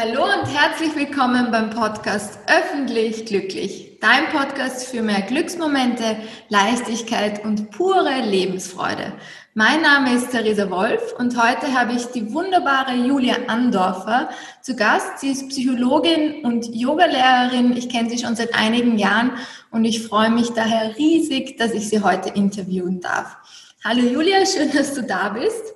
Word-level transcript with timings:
Hallo 0.00 0.24
und 0.24 0.46
herzlich 0.46 0.96
willkommen 0.96 1.50
beim 1.50 1.68
Podcast 1.68 2.38
Öffentlich 2.46 3.26
Glücklich, 3.26 3.98
dein 4.00 4.30
Podcast 4.30 4.86
für 4.86 5.02
mehr 5.02 5.20
Glücksmomente, 5.20 6.16
Leichtigkeit 6.48 7.44
und 7.44 7.70
pure 7.70 8.22
Lebensfreude. 8.22 9.12
Mein 9.52 9.82
Name 9.82 10.14
ist 10.14 10.30
Theresa 10.30 10.70
Wolf 10.70 11.12
und 11.18 11.36
heute 11.36 11.78
habe 11.78 11.92
ich 11.92 12.06
die 12.06 12.32
wunderbare 12.32 12.94
Julia 12.94 13.36
Andorfer 13.48 14.30
zu 14.62 14.74
Gast. 14.74 15.18
Sie 15.18 15.32
ist 15.32 15.50
Psychologin 15.50 16.46
und 16.46 16.74
Yogalehrerin. 16.74 17.76
Ich 17.76 17.90
kenne 17.90 18.08
sie 18.08 18.16
schon 18.16 18.36
seit 18.36 18.54
einigen 18.54 18.96
Jahren 18.96 19.32
und 19.70 19.84
ich 19.84 20.02
freue 20.02 20.30
mich 20.30 20.48
daher 20.54 20.96
riesig, 20.96 21.58
dass 21.58 21.72
ich 21.72 21.90
sie 21.90 22.02
heute 22.02 22.30
interviewen 22.30 23.02
darf. 23.02 23.36
Hallo 23.84 24.00
Julia, 24.00 24.46
schön, 24.46 24.72
dass 24.72 24.94
du 24.94 25.02
da 25.02 25.28
bist. 25.28 25.74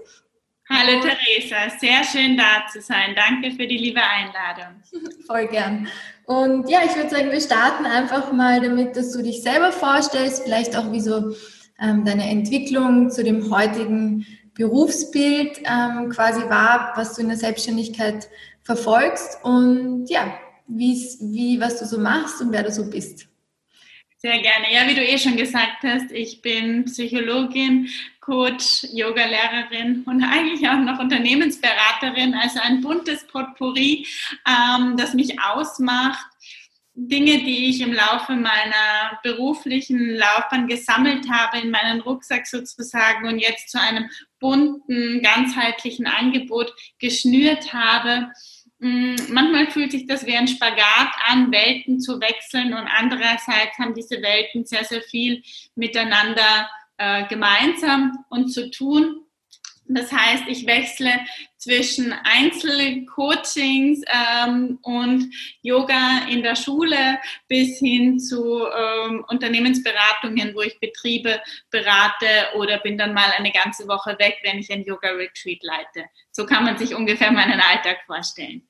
Hallo 0.71 1.03
Theresa, 1.03 1.69
sehr 1.79 2.03
schön 2.05 2.39
da 2.39 2.67
zu 2.73 2.81
sein. 2.81 3.15
Danke 3.15 3.55
für 3.55 3.67
die 3.67 3.77
liebe 3.77 4.01
Einladung. 4.01 4.83
Voll 5.27 5.47
gern. 5.49 5.89
Und 6.25 6.71
ja, 6.71 6.81
ich 6.87 6.97
würde 6.97 7.11
sagen, 7.11 7.31
wir 7.31 7.41
starten 7.41 7.85
einfach 7.85 8.33
mal 8.33 8.63
damit, 8.63 8.97
dass 8.97 9.13
du 9.13 9.23
dich 9.23 9.43
selber 9.43 9.73
vorstellst, 9.73 10.45
vielleicht 10.45 10.75
auch 10.75 10.91
wie 10.91 11.01
so 11.01 11.35
ähm, 11.79 12.07
deine 12.07 12.31
Entwicklung 12.31 13.11
zu 13.11 13.23
dem 13.23 13.51
heutigen 13.51 14.27
Berufsbild 14.55 15.61
ähm, 15.65 16.09
quasi 16.09 16.41
war, 16.49 16.93
was 16.97 17.15
du 17.15 17.21
in 17.21 17.29
der 17.29 17.37
Selbstständigkeit 17.37 18.29
verfolgst 18.63 19.45
und 19.45 20.07
ja, 20.09 20.39
wie, 20.67 21.61
was 21.61 21.79
du 21.79 21.85
so 21.85 21.99
machst 21.99 22.41
und 22.41 22.53
wer 22.53 22.63
du 22.63 22.73
so 22.73 22.89
bist. 22.89 23.27
Sehr 24.25 24.41
gerne. 24.41 24.73
Ja, 24.73 24.89
wie 24.89 24.95
du 24.95 25.03
eh 25.03 25.19
schon 25.19 25.37
gesagt 25.37 25.83
hast, 25.83 26.11
ich 26.11 26.41
bin 26.41 26.87
Psychologin, 26.87 27.91
Coach, 28.21 28.85
Yoga-Lehrerin 28.91 30.03
und 30.07 30.25
eigentlich 30.25 30.67
auch 30.67 30.79
noch 30.79 30.99
Unternehmensberaterin, 30.99 32.33
also 32.33 32.59
ein 32.63 32.81
buntes 32.81 33.27
Potpourri, 33.27 34.07
ähm, 34.49 34.97
das 34.97 35.13
mich 35.13 35.39
ausmacht. 35.43 36.25
Dinge, 36.95 37.45
die 37.45 37.69
ich 37.69 37.83
im 37.83 37.93
Laufe 37.93 38.33
meiner 38.33 39.21
beruflichen 39.23 40.17
Laufbahn 40.17 40.69
gesammelt 40.69 41.29
habe, 41.29 41.59
in 41.59 41.71
meinen 41.71 42.01
Rucksack 42.01 42.47
sozusagen 42.47 43.29
und 43.29 43.41
jetzt 43.41 43.69
zu 43.69 43.79
einem 43.79 44.09
bunten, 44.41 45.21
ganzheitlichen 45.23 46.07
Angebot 46.07 46.73
geschnürt 46.99 47.75
habe 47.75 48.31
manchmal 49.31 49.67
fühlt 49.69 49.93
sich 49.93 50.07
das 50.07 50.27
wie 50.27 50.37
ein 50.37 50.47
Spagat 50.47 51.13
an, 51.27 51.51
Welten 51.51 52.01
zu 52.01 52.21
wechseln 52.21 52.75
und 52.75 52.87
andererseits 52.87 53.79
haben 53.79 53.95
diese 53.95 54.21
Welten 54.21 54.67
sehr, 54.67 54.85
sehr 54.85 55.01
viel 55.01 55.43
miteinander 55.75 56.69
äh, 56.99 57.27
gemeinsam 57.29 58.25
und 58.29 58.49
zu 58.49 58.71
tun. 58.71 59.23
Das 59.87 60.13
heißt, 60.13 60.45
ich 60.49 60.67
wechsle 60.67 61.11
zwischen 61.57 62.13
Einzelcoachings 62.13 64.03
ähm, 64.07 64.79
und 64.83 65.31
Yoga 65.63 66.27
in 66.29 66.43
der 66.43 66.57
Schule 66.57 67.19
bis 67.49 67.79
hin 67.79 68.19
zu 68.19 68.67
ähm, 68.67 69.25
Unternehmensberatungen, 69.29 70.55
wo 70.55 70.61
ich 70.61 70.79
Betriebe 70.81 71.41
berate 71.71 72.27
oder 72.57 72.79
bin 72.79 72.97
dann 72.97 73.15
mal 73.15 73.31
eine 73.37 73.53
ganze 73.53 73.87
Woche 73.89 74.17
weg, 74.19 74.41
wenn 74.43 74.59
ich 74.59 74.71
ein 74.71 74.85
Yoga-Retreat 74.85 75.63
leite. 75.63 76.07
So 76.31 76.47
kann 76.47 76.65
man 76.65 76.79
sich 76.79 76.95
ungefähr 76.95 77.33
meinen 77.33 77.61
Alltag 77.61 77.99
vorstellen. 78.07 78.67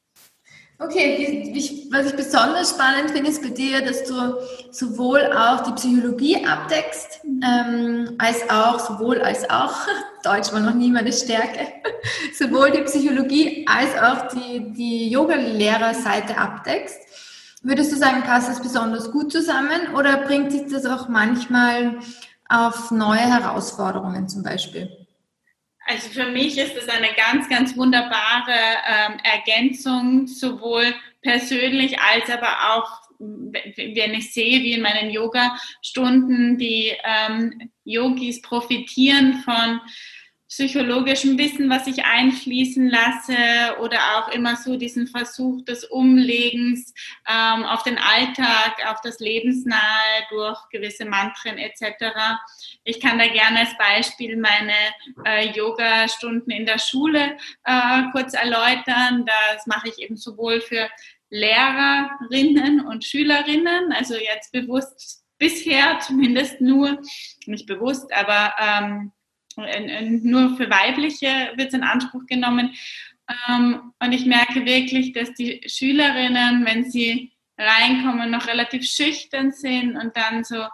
Okay, 0.85 1.51
ich, 1.55 1.89
was 1.91 2.07
ich 2.07 2.17
besonders 2.17 2.71
spannend 2.71 3.11
finde, 3.11 3.31
ist 3.31 3.43
bei 3.43 3.49
dir, 3.49 3.83
dass 3.83 4.05
du 4.05 4.35
sowohl 4.71 5.33
auch 5.33 5.63
die 5.63 5.73
Psychologie 5.73 6.45
abdeckst, 6.47 7.21
ähm, 7.25 8.15
als 8.19 8.49
auch, 8.51 8.79
sowohl 8.79 9.21
als 9.23 9.49
auch, 9.49 9.75
Deutsch 10.25 10.53
war 10.53 10.61
noch 10.61 10.75
nie 10.75 10.91
meine 10.91 11.13
Stärke, 11.13 11.69
sowohl 12.39 12.71
die 12.71 12.83
Psychologie 12.83 13.67
als 13.67 13.97
auch 13.97 14.29
die, 14.29 14.73
die 14.73 15.09
Yoga-Lehrerseite 15.11 16.37
abdeckst. 16.37 16.99
Würdest 17.63 17.93
du 17.93 17.97
sagen, 17.97 18.23
passt 18.23 18.51
das 18.51 18.61
besonders 18.61 19.11
gut 19.11 19.33
zusammen 19.33 19.95
oder 19.97 20.19
bringt 20.19 20.53
sich 20.53 20.71
das 20.71 20.85
auch 20.85 21.09
manchmal 21.09 21.99
auf 22.49 22.91
neue 22.91 23.21
Herausforderungen 23.21 24.29
zum 24.29 24.43
Beispiel? 24.43 25.04
Also 25.87 26.09
für 26.09 26.27
mich 26.27 26.57
ist 26.57 26.77
es 26.77 26.89
eine 26.89 27.09
ganz, 27.15 27.49
ganz 27.49 27.77
wunderbare 27.77 28.53
ähm, 28.53 29.19
Ergänzung, 29.23 30.27
sowohl 30.27 30.95
persönlich 31.21 31.99
als 32.01 32.31
aber 32.31 32.75
auch, 32.75 33.03
wenn 33.19 34.15
ich 34.15 34.33
sehe, 34.33 34.63
wie 34.63 34.73
in 34.73 34.83
meinen 34.83 35.11
Yoga-Stunden 35.11 36.59
die 36.59 36.93
ähm, 37.05 37.71
Yogis 37.85 38.41
profitieren 38.41 39.43
von 39.45 39.81
psychologischem 40.55 41.37
Wissen, 41.37 41.69
was 41.69 41.89
ich 41.89 42.05
einfließen 42.05 42.89
lasse 42.89 43.37
oder 43.81 43.99
auch 44.17 44.29
immer 44.33 44.55
so 44.55 44.77
diesen 44.77 45.09
Versuch 45.09 45.65
des 45.65 45.83
Umlegens 45.83 46.95
ähm, 47.29 47.65
auf 47.65 47.83
den 47.83 47.99
Alltag, 47.99 48.77
auf 48.87 49.01
das 49.01 49.19
Lebensnahe 49.19 49.81
durch 50.31 50.57
gewisse 50.71 51.07
Mantren 51.07 51.59
etc. 51.59 52.05
Ich 52.85 53.01
kann 53.01 53.19
da 53.19 53.27
gerne 53.27 53.61
als 53.61 53.77
Beispiel 53.77 54.37
meine 54.37 54.75
äh, 55.25 55.51
Yoga-Stunden 55.51 56.53
in 56.53 56.67
der 56.67 56.79
Schule 56.79 57.37
äh, 57.65 58.03
kurz 58.13 58.35
erläutern. 58.35 59.27
Das 59.27 59.67
mache 59.67 59.89
ich 59.89 59.99
eben 59.99 60.17
sowohl 60.17 60.61
für 60.61 60.89
Lehrerinnen 61.31 62.87
und 62.87 63.05
Schülerinnen, 63.05 63.93
also 63.93 64.15
jetzt 64.15 64.53
bewusst 64.53 65.25
bisher 65.37 65.99
zumindest 65.99 66.61
nur, 66.61 67.03
nicht 67.47 67.67
bewusst, 67.67 68.13
aber 68.13 68.55
ähm, 68.61 69.13
nur 69.57 70.57
für 70.57 70.71
weibliche 70.71 71.53
wird 71.57 71.69
es 71.69 71.75
in 71.75 71.83
Anspruch 71.83 72.27
genommen. 72.27 72.75
Ähm, 73.49 73.93
und 74.01 74.13
ich 74.13 74.27
merke 74.27 74.65
wirklich, 74.65 75.13
dass 75.13 75.33
die 75.35 75.63
Schülerinnen, 75.67 76.65
wenn 76.67 76.91
sie 76.91 77.33
reinkommen, 77.57 78.31
noch 78.31 78.47
relativ 78.47 78.85
schüchtern 78.85 79.53
sind 79.53 79.97
und 79.97 80.17
dann 80.17 80.45
so, 80.45 80.67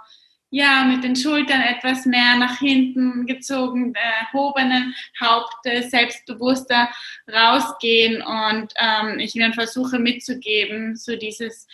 ja, 0.50 0.84
mit 0.84 1.04
den 1.04 1.14
Schultern 1.14 1.60
etwas 1.60 2.06
mehr 2.06 2.36
nach 2.36 2.58
hinten 2.58 3.26
gezogen, 3.26 3.94
erhobenen 3.94 4.94
Hauptes, 5.20 5.90
selbstbewusster 5.90 6.90
rausgehen 7.32 8.20
und 8.20 8.72
ähm, 8.76 9.20
ich 9.20 9.36
ihnen 9.36 9.54
versuche 9.54 10.00
mitzugeben, 10.00 10.96
so 10.96 11.14
dieses, 11.14 11.68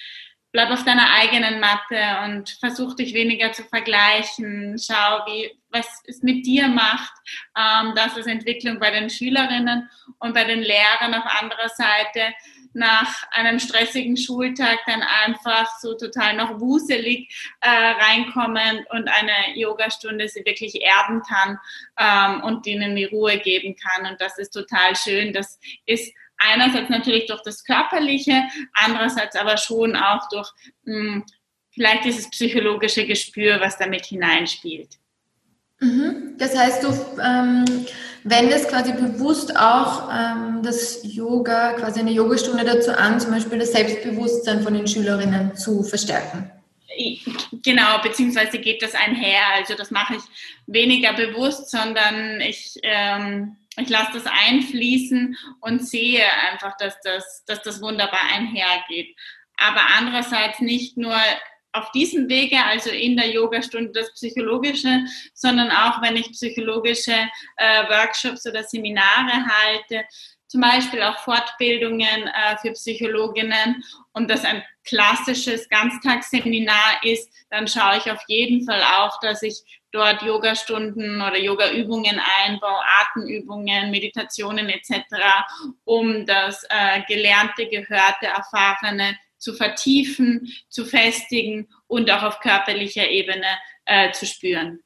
bleib 0.53 0.71
auf 0.71 0.85
deiner 0.85 1.11
eigenen 1.11 1.59
Matte 1.59 2.01
und 2.25 2.51
versuch 2.61 2.95
dich 2.95 3.15
weniger 3.15 3.53
zu 3.53 3.63
vergleichen. 3.65 4.77
Schau, 4.79 5.25
wie, 5.27 5.51
was 5.77 6.03
es 6.07 6.23
mit 6.23 6.47
dir 6.47 6.69
macht. 6.69 7.13
Ähm, 7.57 7.93
das 7.95 8.17
ist 8.17 8.27
Entwicklung 8.27 8.79
bei 8.79 8.91
den 8.91 9.11
Schülerinnen 9.11 9.89
und 10.19 10.35
bei 10.35 10.45
den 10.45 10.61
Lehrern 10.61 11.15
auf 11.15 11.25
anderer 11.41 11.69
Seite 11.69 12.35
nach 12.73 13.23
einem 13.31 13.59
stressigen 13.59 14.19
Schultag 14.19 14.79
dann 14.87 15.03
einfach 15.03 15.67
so 15.81 15.95
total 15.95 16.37
noch 16.37 16.61
wuselig 16.61 17.35
äh, 17.63 17.69
reinkommen 17.69 18.85
und 18.91 19.09
eine 19.09 19.59
Yogastunde 19.59 20.29
sie 20.29 20.45
wirklich 20.45 20.83
erden 20.83 21.23
kann 21.23 21.59
ähm, 21.99 22.45
und 22.45 22.67
ihnen 22.67 22.95
die 22.95 23.05
Ruhe 23.05 23.39
geben 23.39 23.77
kann. 23.77 24.11
Und 24.11 24.21
das 24.21 24.37
ist 24.39 24.51
total 24.51 24.95
schön. 24.95 25.33
Das 25.33 25.59
ist 25.87 26.13
Einerseits 26.39 26.91
natürlich 26.91 27.27
durch 27.27 27.43
das 27.43 27.65
Körperliche, 27.65 28.43
andererseits 28.75 29.37
aber 29.37 29.57
schon 29.57 29.97
auch 29.97 30.29
durch 30.29 30.51
mh, 30.85 30.95
hm, 30.95 31.25
vielleicht 31.71 32.05
dieses 32.05 32.31
psychologische 32.31 33.07
Gespür, 33.07 33.61
was 33.61 33.79
damit 33.79 34.07
hineinspielt. 34.07 34.99
Mhm. 35.81 36.35
Das 36.39 36.57
heißt, 36.57 36.83
du 36.83 36.89
ähm, 37.23 37.65
wendest 38.25 38.69
quasi 38.69 38.93
bewusst 38.93 39.57
auch 39.57 40.11
ähm, 40.13 40.63
das 40.63 41.01
Yoga, 41.03 41.75
quasi 41.75 42.01
eine 42.01 42.13
Yogastunde 42.13 42.65
dazu 42.65 42.97
an, 42.97 43.21
zum 43.21 43.31
Beispiel 43.31 43.59
das 43.59 43.73
Selbstbewusstsein 43.73 44.63
von 44.63 44.75
den 44.75 44.87
Schülerinnen 44.87 45.55
zu 45.57 45.83
verstärken. 45.83 46.51
Genau, 47.63 47.99
beziehungsweise 48.03 48.59
geht 48.59 48.83
das 48.83 48.95
einher. 48.95 49.43
Also 49.55 49.75
das 49.75 49.91
mache 49.91 50.15
ich 50.17 50.23
weniger 50.67 51.13
bewusst, 51.13 51.71
sondern 51.71 52.41
ich 52.41 52.75
ähm, 52.83 53.57
ich 53.79 53.89
lasse 53.91 54.13
das 54.15 54.25
einfließen 54.27 55.37
und 55.61 55.87
sehe 55.87 56.25
einfach, 56.51 56.77
dass 56.79 56.99
das, 57.03 57.45
dass 57.47 57.63
das 57.63 57.83
wunderbar 57.83 58.21
einhergeht. 58.33 59.15
Aber 59.59 59.83
andererseits 59.97 60.61
nicht 60.61 60.97
nur 60.97 61.17
auf 61.77 61.91
diesem 61.93 62.29
Wege, 62.29 62.57
also 62.65 62.91
in 62.91 63.17
der 63.17 63.31
Yogastunde 63.31 63.93
das 63.93 64.13
Psychologische, 64.15 65.05
sondern 65.35 65.71
auch 65.71 66.03
wenn 66.03 66.17
ich 66.17 66.33
psychologische 66.33 67.17
äh, 67.57 67.89
Workshops 67.89 68.47
oder 68.47 68.63
Seminare 68.63 69.45
halte, 69.47 70.05
zum 70.49 70.61
Beispiel 70.61 71.03
auch 71.03 71.19
Fortbildungen 71.19 72.29
äh, 72.29 72.57
für 72.63 72.73
Psychologinnen 72.73 73.83
und 74.13 74.31
das 74.31 74.45
ein 74.45 74.63
klassisches 74.85 75.69
Ganztagsseminar 75.69 77.03
ist, 77.03 77.31
dann 77.51 77.67
schaue 77.67 77.99
ich 77.99 78.11
auf 78.11 78.23
jeden 78.29 78.65
Fall 78.65 78.83
auch, 78.83 79.19
dass 79.21 79.43
ich 79.43 79.63
dort 79.91 80.23
Yogastunden 80.23 81.21
oder 81.21 81.39
Yogaübungen 81.39 82.21
einbaue, 82.45 82.81
Atemübungen, 83.01 83.91
Meditationen 83.91 84.69
etc., 84.69 85.03
um 85.85 86.27
das 86.27 86.65
äh, 86.69 87.03
Gelernte, 87.09 87.67
Gehörte, 87.67 88.27
Erfahrene 88.27 89.17
zu 89.39 89.55
vertiefen, 89.55 90.53
zu 90.69 90.85
festigen 90.85 91.69
und 91.87 92.11
auch 92.11 92.23
auf 92.23 92.41
körperlicher 92.41 93.09
Ebene 93.09 93.47
äh, 93.85 94.13
zu 94.13 94.27
spüren. 94.27 94.81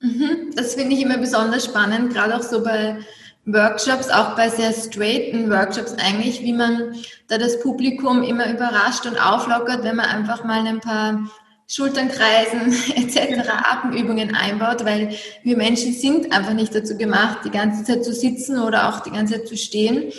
Mhm. 0.00 0.52
Das 0.54 0.74
finde 0.74 0.94
ich 0.94 1.02
immer 1.02 1.18
besonders 1.18 1.64
spannend, 1.64 2.12
gerade 2.12 2.36
auch 2.36 2.42
so 2.42 2.62
bei 2.62 2.98
Workshops, 3.44 4.08
auch 4.08 4.36
bei 4.36 4.48
sehr 4.48 4.72
straighten 4.72 5.50
Workshops 5.50 5.94
eigentlich, 5.94 6.42
wie 6.42 6.52
man 6.52 6.94
da 7.28 7.38
das 7.38 7.60
Publikum 7.60 8.22
immer 8.22 8.50
überrascht 8.50 9.06
und 9.06 9.16
auflockert, 9.18 9.82
wenn 9.82 9.96
man 9.96 10.06
einfach 10.06 10.44
mal 10.44 10.66
ein 10.66 10.80
paar 10.80 11.30
Schulternkreisen 11.66 12.72
etc. 12.96 13.48
Atemübungen 13.48 14.34
einbaut, 14.34 14.84
weil 14.84 15.14
wir 15.42 15.56
Menschen 15.56 15.92
sind 15.92 16.32
einfach 16.32 16.54
nicht 16.54 16.74
dazu 16.74 16.96
gemacht, 16.96 17.40
die 17.44 17.50
ganze 17.50 17.84
Zeit 17.84 18.04
zu 18.04 18.12
sitzen 18.12 18.58
oder 18.58 18.88
auch 18.88 19.00
die 19.00 19.10
ganze 19.10 19.34
Zeit 19.34 19.48
zu 19.48 19.56
stehen. 19.56 20.12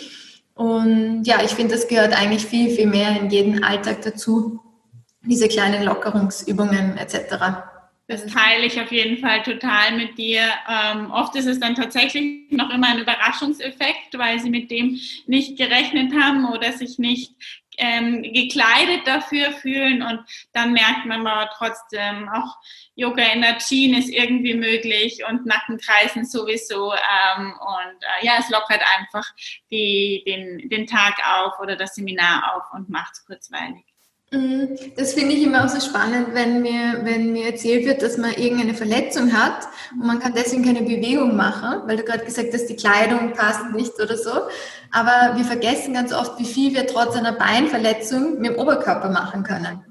Und 0.61 1.23
ja, 1.23 1.41
ich 1.43 1.49
finde, 1.49 1.73
das 1.73 1.87
gehört 1.87 2.13
eigentlich 2.13 2.45
viel, 2.45 2.69
viel 2.69 2.85
mehr 2.85 3.19
in 3.19 3.31
jeden 3.31 3.63
Alltag 3.63 4.03
dazu, 4.03 4.59
diese 5.23 5.47
kleinen 5.47 5.81
Lockerungsübungen 5.81 6.97
etc. 6.97 7.63
Das 8.05 8.27
teile 8.27 8.67
ich 8.67 8.79
auf 8.79 8.91
jeden 8.91 9.17
Fall 9.17 9.41
total 9.41 9.97
mit 9.97 10.19
dir. 10.19 10.43
Ähm, 10.69 11.09
oft 11.09 11.35
ist 11.35 11.47
es 11.47 11.59
dann 11.59 11.73
tatsächlich 11.73 12.51
noch 12.51 12.69
immer 12.69 12.89
ein 12.89 12.99
Überraschungseffekt, 12.99 14.15
weil 14.15 14.39
sie 14.39 14.51
mit 14.51 14.69
dem 14.69 14.99
nicht 15.25 15.57
gerechnet 15.57 16.13
haben 16.13 16.45
oder 16.45 16.71
sich 16.73 16.99
nicht 16.99 17.33
ähm, 17.77 18.21
gekleidet 18.21 19.07
dafür 19.07 19.51
fühlen 19.51 20.01
und 20.01 20.19
dann 20.53 20.73
merkt 20.73 21.05
man 21.05 21.25
aber 21.25 21.49
trotzdem 21.57 22.29
auch 22.29 22.57
Yoga 22.95 23.23
in 23.33 23.41
der 23.41 23.57
Jeans 23.57 24.01
ist 24.01 24.09
irgendwie 24.09 24.53
möglich 24.53 25.23
und 25.27 25.45
Nackenkreisen 25.45 26.25
sowieso 26.25 26.93
ähm, 26.93 27.53
und 27.59 28.03
äh, 28.03 28.25
ja, 28.25 28.33
es 28.39 28.49
lockert 28.49 28.81
einfach 28.97 29.25
die, 29.69 30.23
den, 30.25 30.69
den 30.69 30.87
Tag 30.87 31.15
auf 31.25 31.59
oder 31.59 31.75
das 31.75 31.95
Seminar 31.95 32.55
auf 32.55 32.63
und 32.73 32.89
macht 32.89 33.13
es 33.13 33.25
kurzweilig. 33.25 33.90
Mhm. 34.33 34.77
Das 34.95 35.13
finde 35.13 35.35
ich 35.35 35.43
immer 35.43 35.65
auch 35.65 35.69
so 35.69 35.81
spannend, 35.81 36.29
wenn 36.33 36.61
mir, 36.61 37.01
wenn 37.03 37.33
mir 37.33 37.47
erzählt 37.47 37.85
wird, 37.85 38.01
dass 38.01 38.17
man 38.17 38.31
irgendeine 38.31 38.73
Verletzung 38.73 39.33
hat 39.33 39.67
und 39.91 40.07
man 40.07 40.19
kann 40.19 40.33
deswegen 40.33 40.63
keine 40.63 40.83
Bewegung 40.83 41.35
machen, 41.35 41.81
weil 41.85 41.97
du 41.97 42.03
gerade 42.03 42.23
gesagt 42.23 42.53
hast, 42.53 42.67
die 42.67 42.77
Kleidung 42.77 43.33
passt 43.33 43.71
nicht 43.73 43.99
oder 43.99 44.17
so. 44.17 44.31
Aber 44.91 45.35
wir 45.35 45.43
vergessen 45.43 45.93
ganz 45.93 46.13
oft, 46.13 46.39
wie 46.39 46.45
viel 46.45 46.73
wir 46.73 46.87
trotz 46.87 47.15
einer 47.17 47.33
Beinverletzung 47.33 48.39
mit 48.39 48.51
dem 48.51 48.59
Oberkörper 48.59 49.09
machen 49.09 49.43
können. 49.43 49.81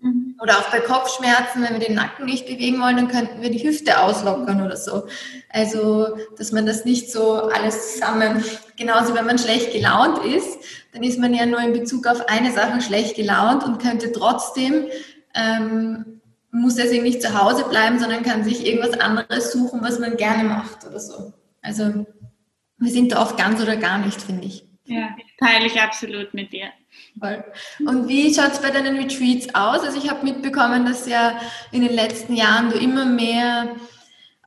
Mhm. 0.00 0.36
Oder 0.40 0.58
auch 0.58 0.70
bei 0.70 0.78
Kopfschmerzen, 0.78 1.64
wenn 1.64 1.80
wir 1.80 1.84
den 1.84 1.96
Nacken 1.96 2.26
nicht 2.26 2.46
bewegen 2.46 2.80
wollen, 2.80 2.96
dann 2.96 3.08
könnten 3.08 3.42
wir 3.42 3.50
die 3.50 3.66
Hüfte 3.66 4.00
auslockern 4.00 4.64
oder 4.64 4.76
so. 4.76 5.08
Also, 5.50 6.16
dass 6.36 6.52
man 6.52 6.66
das 6.66 6.84
nicht 6.84 7.10
so 7.10 7.48
alles 7.48 7.94
zusammen, 7.94 8.44
genauso 8.78 9.14
wenn 9.14 9.26
man 9.26 9.38
schlecht 9.38 9.72
gelaunt 9.72 10.24
ist, 10.24 10.58
dann 10.92 11.02
ist 11.02 11.18
man 11.18 11.34
ja 11.34 11.44
nur 11.44 11.60
in 11.60 11.72
Bezug 11.72 12.06
auf 12.06 12.28
eine 12.28 12.52
Sache 12.52 12.80
schlecht 12.80 13.16
gelaunt 13.16 13.64
und 13.64 13.82
könnte 13.82 14.12
trotzdem, 14.12 14.86
ähm, 15.34 16.20
muss 16.50 16.76
deswegen 16.76 17.02
nicht 17.02 17.20
zu 17.20 17.38
Hause 17.38 17.64
bleiben, 17.68 17.98
sondern 17.98 18.22
kann 18.22 18.44
sich 18.44 18.66
irgendwas 18.66 18.98
anderes 18.98 19.52
suchen, 19.52 19.82
was 19.82 19.98
man 19.98 20.16
gerne 20.16 20.44
macht 20.44 20.86
oder 20.86 20.98
so. 20.98 21.34
Also, 21.60 22.06
wir 22.78 22.90
sind 22.90 23.12
da 23.12 23.20
oft 23.20 23.36
ganz 23.36 23.60
oder 23.60 23.76
gar 23.76 23.98
nicht, 23.98 24.22
finde 24.22 24.46
ich. 24.46 24.64
Ja, 24.84 25.14
teile 25.38 25.66
ich 25.66 25.78
absolut 25.78 26.32
mit 26.32 26.52
dir. 26.52 26.68
Und 27.80 28.08
wie 28.08 28.32
schaut 28.32 28.52
es 28.52 28.62
bei 28.62 28.70
deinen 28.70 28.96
Retreats 28.96 29.54
aus? 29.54 29.80
Also 29.80 29.98
ich 29.98 30.08
habe 30.08 30.24
mitbekommen, 30.24 30.86
dass 30.86 31.06
ja 31.06 31.38
in 31.72 31.82
den 31.82 31.92
letzten 31.92 32.34
Jahren 32.34 32.70
du 32.70 32.78
immer 32.78 33.04
mehr 33.04 33.76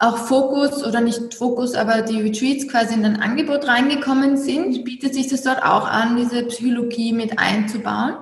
auch 0.01 0.17
Fokus 0.17 0.83
oder 0.83 0.99
nicht 0.99 1.35
Fokus, 1.35 1.75
aber 1.75 2.01
die 2.01 2.21
Retreats 2.21 2.67
quasi 2.67 2.95
in 2.95 3.03
dein 3.03 3.21
Angebot 3.21 3.67
reingekommen 3.67 4.35
sind. 4.35 4.83
Bietet 4.83 5.13
sich 5.13 5.27
das 5.27 5.43
dort 5.43 5.63
auch 5.63 5.87
an, 5.87 6.15
diese 6.17 6.43
Psychologie 6.45 7.13
mit 7.13 7.37
einzubauen? 7.37 8.15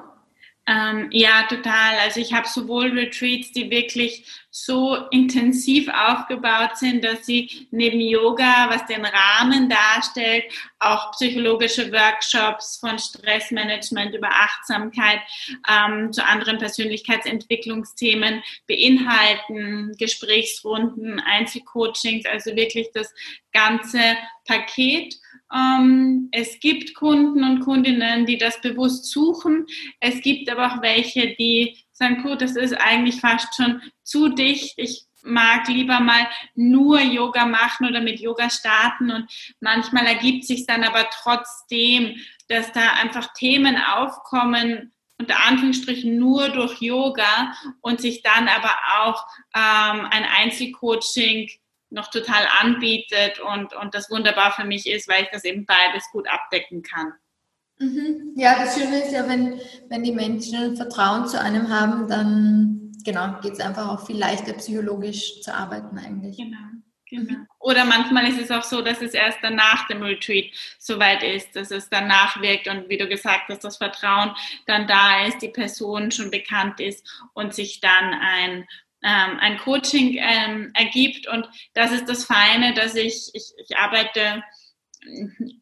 Ähm, 0.70 1.08
ja, 1.12 1.48
total. 1.50 1.98
Also 2.04 2.20
ich 2.20 2.32
habe 2.32 2.48
sowohl 2.48 2.92
Retreats, 2.92 3.52
die 3.54 3.72
wirklich 3.72 4.24
so 4.52 4.96
intensiv 5.10 5.90
aufgebaut 5.90 6.78
sind, 6.78 7.04
dass 7.04 7.26
sie 7.26 7.68
neben 7.72 8.00
Yoga, 8.00 8.70
was 8.70 8.86
den 8.86 9.04
Rahmen 9.04 9.68
darstellt, 9.68 10.44
auch 10.78 11.12
psychologische 11.14 11.92
Workshops 11.92 12.78
von 12.78 13.00
Stressmanagement 13.00 14.14
über 14.14 14.30
Achtsamkeit 14.30 15.22
ähm, 15.68 16.14
zu 16.14 16.24
anderen 16.24 16.60
Persönlichkeitsentwicklungsthemen 16.60 18.44
beinhalten, 18.68 19.96
Gesprächsrunden, 19.98 21.20
Einzelcoachings, 21.20 22.28
also 22.28 22.56
wirklich 22.56 22.90
das 22.94 23.12
ganze 23.54 24.02
Paket. 24.46 25.16
Ähm, 25.54 26.30
es 26.32 26.60
gibt 26.60 26.94
Kunden 26.94 27.44
und 27.44 27.62
Kundinnen, 27.62 28.26
die 28.26 28.38
das 28.38 28.62
bewusst 28.62 29.06
suchen. 29.12 29.66
Es 30.00 30.22
gibt 30.22 30.50
aber 30.50 30.74
auch 30.74 30.82
welche, 30.82 31.36
die 31.36 31.78
sagen, 31.92 32.24
gut, 32.24 32.42
das 32.42 32.56
ist 32.56 32.74
eigentlich 32.74 33.20
fast 33.20 33.56
schon 33.56 33.82
zu 34.04 34.30
dicht. 34.30 34.74
Ich 34.78 35.06
mag 35.24 35.68
lieber 35.68 36.00
mal 36.00 36.28
nur 36.56 37.00
Yoga 37.02 37.46
machen 37.46 37.88
oder 37.88 38.02
mit 38.02 38.20
Yoga 38.20 38.50
starten 38.50 39.12
und 39.12 39.30
manchmal 39.60 40.06
ergibt 40.06 40.46
sich 40.46 40.66
dann 40.66 40.84
aber 40.84 41.10
trotzdem, 41.12 42.16
dass 42.48 42.72
da 42.72 42.94
einfach 43.02 43.34
Themen 43.34 43.78
aufkommen, 43.78 44.94
unter 45.18 45.38
Anführungsstrichen 45.46 46.18
nur 46.18 46.50
durch 46.50 46.82
Yoga 46.82 47.54
und 47.82 48.00
sich 48.00 48.24
dann 48.24 48.48
aber 48.48 48.74
auch 49.02 49.26
ähm, 49.54 50.08
ein 50.10 50.26
Einzelcoaching 50.26 51.50
noch 51.90 52.10
total 52.10 52.48
anbietet 52.60 53.40
und, 53.40 53.74
und 53.74 53.96
das 53.96 54.10
wunderbar 54.10 54.52
für 54.52 54.66
mich 54.66 54.88
ist, 54.88 55.08
weil 55.08 55.24
ich 55.24 55.30
das 55.32 55.44
eben 55.44 55.66
beides 55.66 56.06
gut 56.12 56.28
abdecken 56.28 56.84
kann. 56.84 57.14
Mhm. 57.80 58.34
Ja, 58.36 58.60
das 58.60 58.76
Schöne 58.76 59.04
ist 59.04 59.14
ja, 59.14 59.28
wenn, 59.28 59.60
wenn 59.88 60.04
die 60.04 60.12
Menschen 60.12 60.76
Vertrauen 60.76 61.28
zu 61.28 61.40
einem 61.40 61.70
haben, 61.70 62.08
dann 62.08 62.92
genau, 63.04 63.40
geht 63.42 63.54
es 63.54 63.60
einfach 63.60 63.88
auch 63.88 64.06
viel 64.06 64.18
leichter 64.18 64.54
psychologisch 64.54 65.42
zu 65.42 65.54
arbeiten 65.54 65.98
eigentlich. 65.98 66.38
Genau. 66.38 66.58
Genau. 67.10 67.40
Oder 67.58 67.86
manchmal 67.86 68.28
ist 68.28 68.40
es 68.40 68.52
auch 68.52 68.62
so, 68.62 68.84
dass 68.84 69.02
es 69.02 69.16
erst 69.16 69.40
dann 69.42 69.56
nach 69.56 69.88
dem 69.88 70.04
Retreat 70.04 70.52
soweit 70.78 71.24
ist, 71.24 71.56
dass 71.56 71.72
es 71.72 71.90
dann 71.90 72.08
nachwirkt 72.08 72.68
und 72.68 72.88
wie 72.88 72.98
du 72.98 73.08
gesagt 73.08 73.50
hast, 73.50 73.64
das 73.64 73.78
Vertrauen 73.78 74.36
dann 74.68 74.88
da 74.88 75.26
ist, 75.26 75.42
die 75.42 75.50
Person 75.50 76.12
schon 76.12 76.30
bekannt 76.30 76.80
ist 76.80 77.04
und 77.34 77.56
sich 77.56 77.82
dann 77.82 78.14
ein 78.14 78.68
ein 79.08 79.58
Coaching 79.60 80.18
ähm, 80.20 80.72
ergibt. 80.74 81.28
Und 81.28 81.48
das 81.74 81.92
ist 81.92 82.10
das 82.10 82.26
Feine, 82.26 82.74
dass 82.74 82.96
ich, 82.96 83.30
ich, 83.34 83.54
ich 83.58 83.78
arbeite 83.78 84.44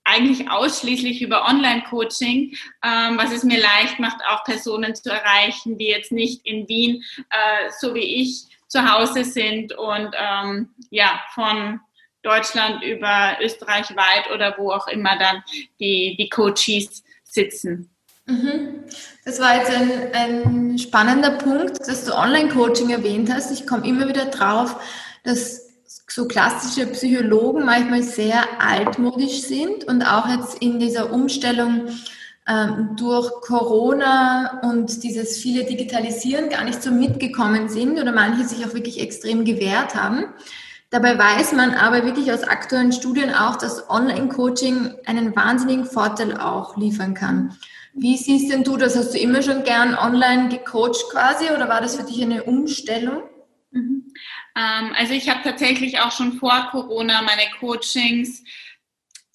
eigentlich 0.04 0.50
ausschließlich 0.50 1.22
über 1.22 1.46
Online-Coaching, 1.48 2.56
ähm, 2.84 3.18
was 3.18 3.32
es 3.32 3.44
mir 3.44 3.60
leicht 3.60 4.00
macht, 4.00 4.18
auch 4.28 4.44
Personen 4.44 4.96
zu 4.96 5.12
erreichen, 5.12 5.78
die 5.78 5.88
jetzt 5.88 6.12
nicht 6.12 6.46
in 6.46 6.68
Wien, 6.68 7.04
äh, 7.30 7.70
so 7.80 7.94
wie 7.94 8.22
ich, 8.22 8.46
zu 8.68 8.92
Hause 8.92 9.24
sind 9.24 9.74
und 9.74 10.14
ähm, 10.14 10.70
ja, 10.90 11.22
von 11.34 11.80
Deutschland 12.22 12.84
über 12.84 13.38
Österreich 13.42 13.96
weit 13.96 14.30
oder 14.34 14.56
wo 14.58 14.72
auch 14.72 14.88
immer 14.88 15.18
dann 15.18 15.42
die, 15.80 16.18
die 16.18 16.28
Coaches 16.28 17.04
sitzen. 17.24 17.90
Mhm. 18.28 18.84
Das 19.26 19.40
war 19.40 19.56
jetzt 19.56 19.72
ein, 19.72 19.92
ein 20.14 20.78
spannender 20.78 21.32
Punkt, 21.32 21.80
dass 21.88 22.06
du 22.06 22.14
Online-Coaching 22.14 22.90
erwähnt 22.90 23.34
hast. 23.34 23.52
Ich 23.52 23.66
komme 23.66 23.88
immer 23.88 24.08
wieder 24.08 24.26
drauf, 24.26 24.80
dass 25.24 25.68
so 26.10 26.28
klassische 26.28 26.88
Psychologen 26.88 27.66
manchmal 27.66 28.04
sehr 28.04 28.44
altmodisch 28.60 29.42
sind 29.42 29.86
und 29.86 30.04
auch 30.04 30.28
jetzt 30.28 30.62
in 30.62 30.80
dieser 30.80 31.12
Umstellung 31.12 31.88
ähm, 32.48 32.96
durch 32.98 33.30
Corona 33.42 34.62
und 34.64 35.04
dieses 35.04 35.38
viele 35.38 35.66
Digitalisieren 35.66 36.50
gar 36.50 36.64
nicht 36.64 36.82
so 36.82 36.92
mitgekommen 36.92 37.70
sind 37.70 38.00
oder 38.00 38.12
manche 38.12 38.48
sich 38.48 38.66
auch 38.66 38.74
wirklich 38.74 39.02
extrem 39.02 39.46
gewehrt 39.46 39.96
haben. 39.96 40.26
Dabei 40.90 41.18
weiß 41.18 41.52
man 41.54 41.74
aber 41.74 42.06
wirklich 42.06 42.32
aus 42.32 42.44
aktuellen 42.44 42.94
Studien 42.94 43.34
auch, 43.34 43.58
dass 43.58 43.90
Online-Coaching 43.90 44.96
einen 45.06 45.36
wahnsinnigen 45.36 45.86
Vorteil 45.86 46.38
auch 46.38 46.78
liefern 46.78 47.14
kann. 47.14 47.58
Wie 48.00 48.16
siehst 48.16 48.52
denn 48.52 48.64
du 48.64 48.78
das? 48.78 48.96
Hast 48.96 49.16
du 49.16 49.18
immer 49.18 49.42
schon 49.42 49.64
gern 49.64 49.96
online 49.96 50.50
gecoacht 50.50 51.10
quasi 51.12 51.50
oder 51.50 51.68
war 51.68 51.82
das 51.82 51.96
für 51.96 52.04
dich 52.04 52.22
eine 52.22 52.44
Umstellung? 52.44 53.24
Mhm. 53.72 54.14
Ähm, 54.56 54.94
also 54.96 55.14
ich 55.14 55.28
habe 55.30 55.42
tatsächlich 55.44 56.00
auch 56.00 56.12
schon 56.12 56.34
vor 56.34 56.68
Corona 56.70 57.24
meine 57.24 57.50
Coachings 57.60 58.44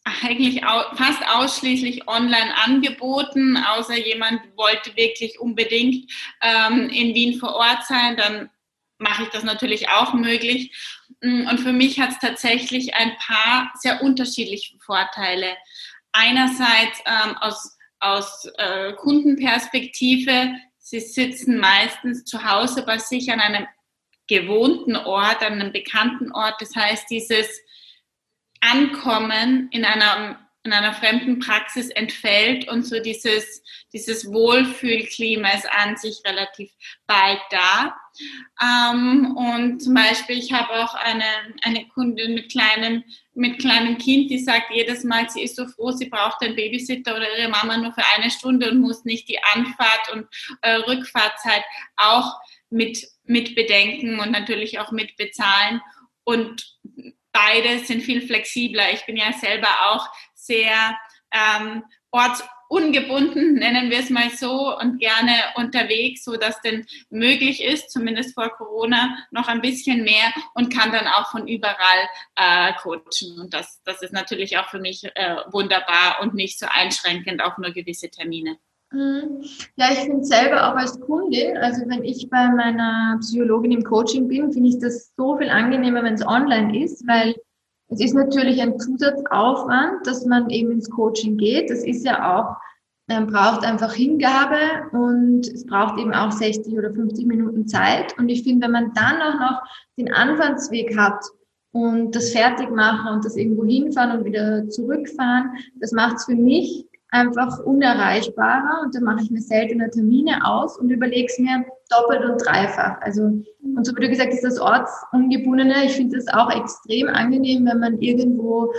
eigentlich 0.04 0.62
fast 0.94 1.26
ausschließlich 1.28 2.08
online 2.08 2.56
angeboten, 2.64 3.56
außer 3.56 3.96
jemand 3.96 4.40
wollte 4.56 4.94
wirklich 4.96 5.40
unbedingt 5.40 6.10
ähm, 6.40 6.88
in 6.88 7.14
Wien 7.14 7.38
vor 7.38 7.54
Ort 7.54 7.84
sein, 7.86 8.16
dann 8.16 8.50
mache 8.98 9.24
ich 9.24 9.28
das 9.30 9.42
natürlich 9.42 9.88
auch 9.88 10.12
möglich. 10.14 10.72
Mm, 11.20 11.48
und 11.48 11.58
für 11.58 11.72
mich 11.72 12.00
hat 12.00 12.10
es 12.10 12.18
tatsächlich 12.20 12.94
ein 12.94 13.16
paar 13.18 13.72
sehr 13.74 14.02
unterschiedliche 14.02 14.78
Vorteile. 14.78 15.56
Einerseits 16.12 17.00
ähm, 17.06 17.36
aus 17.38 17.76
aus 18.02 18.46
äh, 18.58 18.92
Kundenperspektive, 18.94 20.54
sie 20.78 21.00
sitzen 21.00 21.58
meistens 21.58 22.24
zu 22.24 22.42
Hause 22.44 22.84
bei 22.84 22.98
sich 22.98 23.32
an 23.32 23.40
einem 23.40 23.66
gewohnten 24.26 24.96
Ort, 24.96 25.42
an 25.42 25.54
einem 25.54 25.72
bekannten 25.72 26.32
Ort. 26.32 26.60
Das 26.60 26.74
heißt, 26.74 27.08
dieses 27.10 27.48
Ankommen 28.60 29.68
in 29.72 29.84
einem 29.84 30.36
in 30.64 30.72
einer 30.72 30.92
fremden 30.92 31.40
Praxis 31.40 31.88
entfällt 31.88 32.68
und 32.68 32.84
so 32.84 33.00
dieses, 33.00 33.62
dieses 33.92 34.30
Wohlfühlklima 34.32 35.48
ist 35.50 35.68
an 35.70 35.96
sich 35.96 36.22
relativ 36.24 36.70
bald 37.06 37.40
da. 37.50 37.96
Ähm, 38.62 39.36
und 39.36 39.82
zum 39.82 39.94
Beispiel, 39.94 40.38
ich 40.38 40.52
habe 40.52 40.72
auch 40.84 40.94
eine, 40.94 41.24
eine 41.62 41.88
Kundin 41.88 42.34
mit 42.34 42.52
kleinem, 42.52 43.02
mit 43.34 43.58
kleinem 43.58 43.98
Kind, 43.98 44.30
die 44.30 44.38
sagt 44.38 44.70
jedes 44.72 45.02
Mal, 45.02 45.28
sie 45.30 45.42
ist 45.42 45.56
so 45.56 45.66
froh, 45.66 45.90
sie 45.90 46.08
braucht 46.08 46.42
einen 46.42 46.54
Babysitter 46.54 47.16
oder 47.16 47.38
ihre 47.38 47.48
Mama 47.48 47.76
nur 47.76 47.92
für 47.92 48.04
eine 48.14 48.30
Stunde 48.30 48.70
und 48.70 48.80
muss 48.80 49.04
nicht 49.04 49.28
die 49.28 49.42
Anfahrt 49.42 50.12
und 50.12 50.26
äh, 50.60 50.74
Rückfahrtzeit 50.74 51.64
auch 51.96 52.38
mit, 52.70 53.04
mit 53.24 53.54
bedenken 53.56 54.20
und 54.20 54.30
natürlich 54.30 54.78
auch 54.78 54.92
mit 54.92 55.16
bezahlen. 55.16 55.80
Und 56.24 56.78
beide 57.32 57.78
sind 57.80 58.02
viel 58.02 58.22
flexibler. 58.22 58.92
Ich 58.92 59.04
bin 59.06 59.16
ja 59.16 59.32
selber 59.32 59.68
auch 59.86 60.08
sehr 60.44 60.96
ähm, 61.32 61.84
ortsungebunden, 62.10 63.54
nennen 63.54 63.90
wir 63.90 64.00
es 64.00 64.10
mal 64.10 64.30
so, 64.30 64.76
und 64.78 64.98
gerne 64.98 65.32
unterwegs, 65.56 66.24
so 66.24 66.36
dass 66.36 66.60
denn 66.60 66.84
möglich 67.10 67.62
ist, 67.62 67.90
zumindest 67.90 68.34
vor 68.34 68.50
Corona, 68.50 69.16
noch 69.30 69.48
ein 69.48 69.62
bisschen 69.62 70.04
mehr 70.04 70.32
und 70.54 70.72
kann 70.72 70.92
dann 70.92 71.06
auch 71.06 71.30
von 71.30 71.48
überall 71.48 72.08
äh, 72.36 72.72
coachen. 72.82 73.40
Und 73.40 73.54
das, 73.54 73.80
das 73.84 74.02
ist 74.02 74.12
natürlich 74.12 74.58
auch 74.58 74.68
für 74.68 74.80
mich 74.80 75.04
äh, 75.04 75.36
wunderbar 75.50 76.18
und 76.20 76.34
nicht 76.34 76.58
so 76.58 76.66
einschränkend 76.68 77.42
auf 77.42 77.56
nur 77.58 77.70
gewisse 77.70 78.10
Termine. 78.10 78.58
Mhm. 78.92 79.42
Ja, 79.76 79.90
ich 79.90 80.00
finde 80.00 80.24
selber 80.24 80.68
auch 80.68 80.76
als 80.76 81.00
Kundin, 81.00 81.56
also 81.56 81.88
wenn 81.88 82.04
ich 82.04 82.28
bei 82.28 82.48
meiner 82.48 83.16
Psychologin 83.20 83.72
im 83.72 83.84
Coaching 83.84 84.28
bin, 84.28 84.52
finde 84.52 84.68
ich 84.68 84.78
das 84.80 85.14
so 85.16 85.38
viel 85.38 85.48
angenehmer, 85.48 86.02
wenn 86.02 86.14
es 86.14 86.26
online 86.26 86.84
ist, 86.84 87.06
weil 87.06 87.34
es 87.92 88.00
ist 88.00 88.14
natürlich 88.14 88.60
ein 88.62 88.78
Zusatzaufwand, 88.78 90.06
dass 90.06 90.24
man 90.24 90.48
eben 90.50 90.72
ins 90.72 90.88
Coaching 90.88 91.36
geht. 91.36 91.70
Das 91.70 91.84
ist 91.84 92.04
ja 92.04 92.36
auch, 92.36 92.56
man 93.06 93.26
braucht 93.26 93.64
einfach 93.64 93.92
Hingabe 93.92 94.56
und 94.92 95.46
es 95.46 95.66
braucht 95.66 95.98
eben 96.00 96.14
auch 96.14 96.32
60 96.32 96.72
oder 96.78 96.92
50 96.92 97.26
Minuten 97.26 97.66
Zeit. 97.66 98.16
Und 98.18 98.30
ich 98.30 98.44
finde, 98.44 98.64
wenn 98.64 98.72
man 98.72 98.92
dann 98.94 99.20
auch 99.20 99.40
noch 99.40 99.62
den 99.98 100.12
Anfahrtsweg 100.12 100.96
hat 100.96 101.22
und 101.72 102.16
das 102.16 102.30
fertig 102.30 102.70
machen 102.70 103.14
und 103.14 103.24
das 103.24 103.36
irgendwo 103.36 103.64
hinfahren 103.64 104.18
und 104.18 104.24
wieder 104.24 104.68
zurückfahren, 104.70 105.50
das 105.80 105.92
macht 105.92 106.16
es 106.16 106.24
für 106.24 106.34
mich 106.34 106.86
einfach 107.12 107.60
unerreichbarer 107.60 108.82
und 108.82 108.94
dann 108.94 109.04
mache 109.04 109.22
ich 109.22 109.30
mir 109.30 109.42
seltener 109.42 109.90
Termine 109.90 110.46
aus 110.46 110.78
und 110.78 110.90
überlege 110.90 111.26
es 111.30 111.38
mir 111.38 111.64
doppelt 111.90 112.24
und 112.24 112.38
dreifach. 112.44 113.00
Also, 113.02 113.22
und 113.22 113.86
so 113.86 113.94
wie 113.94 114.00
du 114.00 114.08
gesagt 114.08 114.32
hast, 114.32 114.42
das 114.42 114.58
Ortsungebundene, 114.58 115.84
ich 115.84 115.92
finde 115.92 116.16
es 116.16 116.26
auch 116.28 116.50
extrem 116.50 117.08
angenehm, 117.08 117.66
wenn 117.66 117.80
man 117.80 118.00
irgendwo 118.00 118.72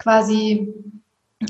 quasi 0.00 0.74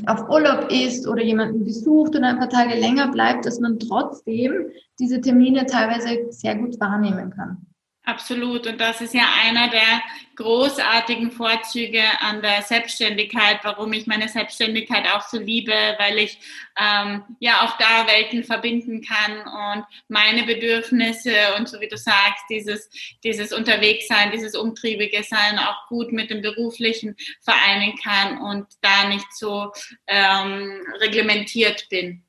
auf 0.05 0.29
Urlaub 0.29 0.71
ist 0.71 1.07
oder 1.07 1.23
jemanden 1.23 1.65
besucht 1.65 2.15
und 2.15 2.23
ein 2.23 2.37
paar 2.37 2.49
Tage 2.49 2.79
länger 2.79 3.11
bleibt, 3.11 3.45
dass 3.45 3.59
man 3.59 3.79
trotzdem 3.79 4.69
diese 4.99 5.19
Termine 5.21 5.65
teilweise 5.65 6.31
sehr 6.31 6.55
gut 6.55 6.79
wahrnehmen 6.79 7.31
kann. 7.31 7.65
Absolut. 8.03 8.65
Und 8.65 8.81
das 8.81 8.99
ist 8.99 9.13
ja 9.13 9.27
einer 9.43 9.69
der 9.69 10.01
großartigen 10.35 11.31
Vorzüge 11.31 12.01
an 12.19 12.41
der 12.41 12.63
Selbstständigkeit, 12.63 13.59
warum 13.61 13.93
ich 13.93 14.07
meine 14.07 14.27
Selbstständigkeit 14.27 15.05
auch 15.13 15.21
so 15.21 15.37
liebe, 15.37 15.71
weil 15.99 16.17
ich 16.17 16.39
ähm, 16.79 17.23
ja 17.39 17.61
auch 17.61 17.77
da 17.77 18.07
Welten 18.07 18.43
verbinden 18.43 19.03
kann 19.03 19.37
und 19.77 19.85
meine 20.07 20.43
Bedürfnisse 20.43 21.53
und 21.59 21.69
so 21.69 21.79
wie 21.79 21.89
du 21.89 21.97
sagst, 21.97 22.43
dieses, 22.49 22.89
dieses 23.23 23.53
Unterwegssein, 23.53 24.31
dieses 24.31 24.55
umtriebige 24.55 25.21
Sein 25.21 25.59
auch 25.59 25.87
gut 25.87 26.11
mit 26.11 26.31
dem 26.31 26.41
Beruflichen 26.41 27.15
vereinen 27.41 27.95
kann 28.03 28.39
und 28.39 28.65
da 28.81 29.09
nicht 29.09 29.31
so 29.31 29.71
ähm, 30.07 30.81
reglementiert 30.99 31.87
bin. 31.89 32.23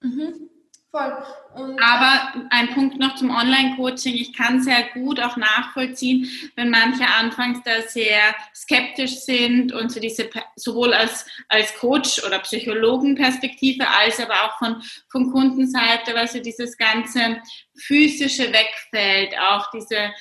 Mhm. 0.00 0.48
Voll. 0.94 1.12
Und 1.56 1.82
Aber 1.82 2.46
ein 2.50 2.72
Punkt 2.72 3.00
noch 3.00 3.16
zum 3.16 3.30
Online-Coaching. 3.30 4.14
Ich 4.14 4.32
kann 4.32 4.62
sehr 4.62 4.84
gut 4.94 5.18
auch 5.18 5.36
nachvollziehen, 5.36 6.30
wenn 6.54 6.70
manche 6.70 7.04
anfangs 7.04 7.58
da 7.64 7.82
sehr 7.82 8.32
skeptisch 8.54 9.16
sind 9.16 9.72
und 9.72 9.90
so 9.90 9.98
diese, 9.98 10.30
sowohl 10.54 10.94
als, 10.94 11.26
als 11.48 11.74
Coach 11.80 12.22
oder 12.24 12.38
Psychologenperspektive 12.38 13.88
als 13.88 14.20
aber 14.20 14.44
auch 14.44 14.58
von, 14.58 14.84
von 15.10 15.32
Kundenseite, 15.32 16.14
weil 16.14 16.28
so 16.28 16.38
dieses 16.38 16.76
ganze 16.76 17.42
physische 17.76 18.52
wegfällt, 18.52 19.36
auch 19.36 19.68
diese 19.72 20.12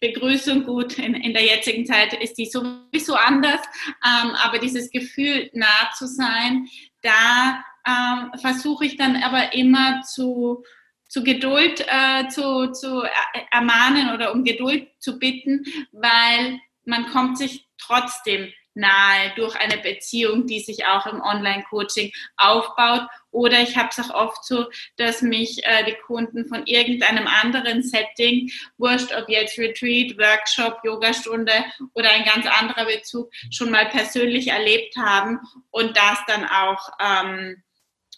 Begrüßung 0.00 0.64
gut 0.64 0.98
in, 0.98 1.14
in 1.14 1.34
der 1.34 1.44
jetzigen 1.44 1.84
Zeit 1.84 2.14
ist 2.22 2.38
die 2.38 2.46
sowieso 2.46 3.16
anders, 3.16 3.60
ähm, 4.02 4.30
aber 4.42 4.58
dieses 4.58 4.90
Gefühl 4.90 5.50
nah 5.52 5.90
zu 5.96 6.06
sein, 6.06 6.68
da 7.04 7.64
ähm, 7.86 8.32
versuche 8.40 8.86
ich 8.86 8.96
dann 8.96 9.22
aber 9.22 9.52
immer 9.54 10.02
zu, 10.02 10.64
zu 11.08 11.22
Geduld 11.22 11.84
äh, 11.86 12.28
zu, 12.28 12.72
zu 12.72 13.04
ermahnen 13.52 14.12
oder 14.12 14.32
um 14.32 14.42
Geduld 14.42 14.88
zu 14.98 15.18
bitten, 15.18 15.64
weil 15.92 16.58
man 16.84 17.06
kommt 17.06 17.38
sich 17.38 17.68
trotzdem 17.78 18.52
nahe 18.74 19.32
durch 19.36 19.56
eine 19.56 19.78
Beziehung, 19.78 20.46
die 20.46 20.60
sich 20.60 20.86
auch 20.86 21.06
im 21.06 21.20
Online-Coaching 21.20 22.12
aufbaut. 22.36 23.02
Oder 23.30 23.60
ich 23.60 23.76
habe 23.76 23.88
es 23.90 23.98
auch 23.98 24.14
oft 24.14 24.44
so, 24.44 24.66
dass 24.96 25.22
mich 25.22 25.64
äh, 25.64 25.84
die 25.84 25.96
Kunden 26.06 26.46
von 26.46 26.66
irgendeinem 26.66 27.26
anderen 27.26 27.82
Setting, 27.82 28.50
wurscht 28.78 29.12
ob 29.12 29.28
jetzt 29.28 29.58
Retreat, 29.58 30.16
Workshop, 30.18 30.78
Yogastunde 30.84 31.52
oder 31.94 32.10
ein 32.10 32.24
ganz 32.24 32.46
anderer 32.46 32.84
Bezug, 32.86 33.30
schon 33.50 33.70
mal 33.70 33.86
persönlich 33.86 34.48
erlebt 34.48 34.96
haben 34.96 35.40
und 35.70 35.96
das 35.96 36.18
dann 36.26 36.44
auch 36.44 36.90
ähm, 37.00 37.62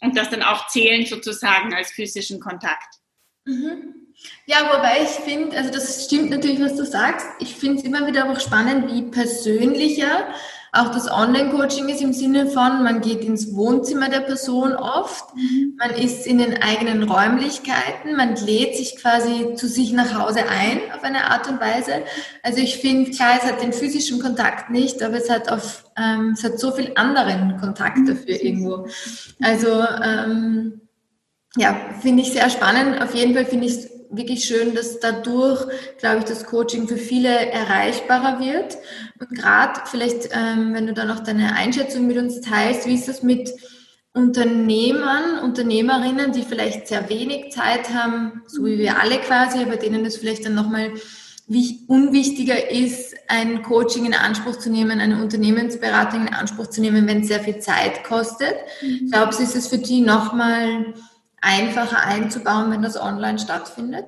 und 0.02 0.16
das 0.16 0.30
dann 0.30 0.42
auch 0.42 0.68
zählen 0.68 1.06
sozusagen 1.06 1.74
als 1.74 1.90
physischen 1.90 2.40
Kontakt. 2.40 2.96
Mhm. 3.46 3.94
Ja, 4.46 4.56
wobei 4.72 5.02
ich 5.02 5.08
finde, 5.08 5.56
also 5.56 5.70
das 5.70 6.04
stimmt 6.04 6.30
natürlich, 6.30 6.60
was 6.60 6.76
du 6.76 6.84
sagst. 6.84 7.26
Ich 7.38 7.54
finde 7.54 7.78
es 7.78 7.84
immer 7.84 8.06
wieder 8.06 8.30
auch 8.30 8.40
spannend, 8.40 8.92
wie 8.92 9.02
persönlicher 9.02 10.26
auch 10.72 10.90
das 10.90 11.10
Online-Coaching 11.10 11.88
ist 11.88 12.02
im 12.02 12.12
Sinne 12.12 12.48
von, 12.48 12.82
man 12.82 13.00
geht 13.00 13.24
ins 13.24 13.54
Wohnzimmer 13.54 14.10
der 14.10 14.20
Person 14.20 14.74
oft, 14.74 15.34
mhm. 15.34 15.74
man 15.78 15.90
ist 15.90 16.26
in 16.26 16.38
den 16.38 16.62
eigenen 16.62 17.04
Räumlichkeiten, 17.04 18.14
man 18.16 18.36
lädt 18.36 18.76
sich 18.76 18.96
quasi 18.96 19.54
zu 19.54 19.68
sich 19.68 19.92
nach 19.92 20.18
Hause 20.18 20.40
ein 20.48 20.80
auf 20.94 21.02
eine 21.02 21.30
Art 21.30 21.48
und 21.48 21.60
Weise. 21.60 22.02
Also 22.42 22.58
ich 22.58 22.76
finde, 22.76 23.10
klar, 23.10 23.38
es 23.38 23.50
hat 23.50 23.62
den 23.62 23.72
physischen 23.72 24.20
Kontakt 24.20 24.70
nicht, 24.70 25.02
aber 25.02 25.16
es 25.16 25.30
hat 25.30 25.50
auf, 25.50 25.84
ähm, 25.96 26.34
es 26.36 26.44
hat 26.44 26.58
so 26.58 26.72
viel 26.72 26.92
anderen 26.94 27.56
Kontakt 27.58 27.98
mhm. 27.98 28.06
dafür 28.06 28.42
irgendwo. 28.42 28.86
Also 29.40 29.82
ähm, 30.02 30.80
ja, 31.56 31.76
finde 32.00 32.22
ich 32.22 32.32
sehr 32.32 32.50
spannend. 32.50 33.00
Auf 33.02 33.14
jeden 33.14 33.34
Fall 33.34 33.46
finde 33.46 33.66
ich 33.66 33.72
es 33.72 33.90
wirklich 34.10 34.44
schön, 34.44 34.74
dass 34.74 35.00
dadurch, 35.00 35.66
glaube 35.98 36.18
ich, 36.18 36.24
das 36.24 36.46
Coaching 36.46 36.88
für 36.88 36.96
viele 36.96 37.28
erreichbarer 37.28 38.40
wird. 38.40 38.76
Und 39.18 39.30
gerade 39.36 39.80
vielleicht, 39.86 40.30
ähm, 40.32 40.74
wenn 40.74 40.86
du 40.86 40.92
da 40.92 41.04
noch 41.04 41.20
deine 41.20 41.54
Einschätzung 41.54 42.06
mit 42.06 42.16
uns 42.16 42.40
teilst, 42.40 42.86
wie 42.86 42.94
ist 42.94 43.08
das 43.08 43.22
mit 43.22 43.50
Unternehmern, 44.12 45.40
Unternehmerinnen, 45.42 46.32
die 46.32 46.42
vielleicht 46.42 46.88
sehr 46.88 47.08
wenig 47.08 47.52
Zeit 47.52 47.92
haben, 47.92 48.42
so 48.46 48.64
wie 48.64 48.78
wir 48.78 49.00
alle 49.00 49.18
quasi, 49.18 49.64
bei 49.66 49.76
denen 49.76 50.04
es 50.06 50.16
vielleicht 50.16 50.46
dann 50.46 50.54
nochmal 50.54 50.92
wie 51.48 51.84
unwichtiger 51.86 52.70
ist, 52.70 53.14
ein 53.28 53.62
Coaching 53.62 54.04
in 54.06 54.14
Anspruch 54.14 54.56
zu 54.56 54.68
nehmen, 54.68 55.00
eine 55.00 55.22
Unternehmensberatung 55.22 56.26
in 56.26 56.34
Anspruch 56.34 56.68
zu 56.68 56.80
nehmen, 56.80 57.06
wenn 57.06 57.20
es 57.20 57.28
sehr 57.28 57.40
viel 57.40 57.58
Zeit 57.58 58.02
kostet. 58.04 58.54
Mhm. 58.82 59.10
Glaubst 59.12 59.38
du, 59.38 59.44
ist 59.44 59.54
es 59.54 59.68
für 59.68 59.78
die 59.78 60.00
nochmal 60.00 60.94
einfacher 61.46 62.04
einzubauen, 62.04 62.72
wenn 62.72 62.82
das 62.82 63.00
online 63.00 63.38
stattfindet? 63.38 64.06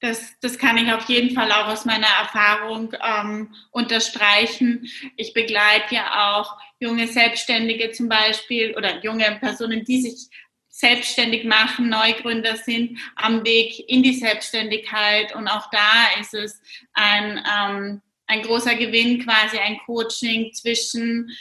Das, 0.00 0.38
das 0.40 0.58
kann 0.58 0.78
ich 0.78 0.92
auf 0.92 1.08
jeden 1.08 1.34
Fall 1.34 1.50
auch 1.50 1.66
aus 1.66 1.84
meiner 1.84 2.06
Erfahrung 2.06 2.94
ähm, 3.04 3.52
unterstreichen. 3.72 4.88
Ich 5.16 5.34
begleite 5.34 5.96
ja 5.96 6.38
auch 6.38 6.56
junge 6.78 7.08
Selbstständige 7.08 7.90
zum 7.90 8.08
Beispiel 8.08 8.76
oder 8.76 9.02
junge 9.02 9.24
Personen, 9.40 9.84
die 9.84 10.02
sich 10.02 10.28
selbstständig 10.68 11.44
machen, 11.44 11.88
Neugründer 11.88 12.56
sind 12.56 13.00
am 13.16 13.44
Weg 13.44 13.88
in 13.88 14.04
die 14.04 14.14
Selbstständigkeit. 14.14 15.34
Und 15.34 15.48
auch 15.48 15.68
da 15.72 16.20
ist 16.20 16.34
es 16.34 16.62
ein, 16.92 17.44
ähm, 17.52 18.00
ein 18.28 18.42
großer 18.42 18.76
Gewinn, 18.76 19.24
quasi 19.24 19.58
ein 19.58 19.78
Coaching 19.84 20.52
zwischen 20.52 21.36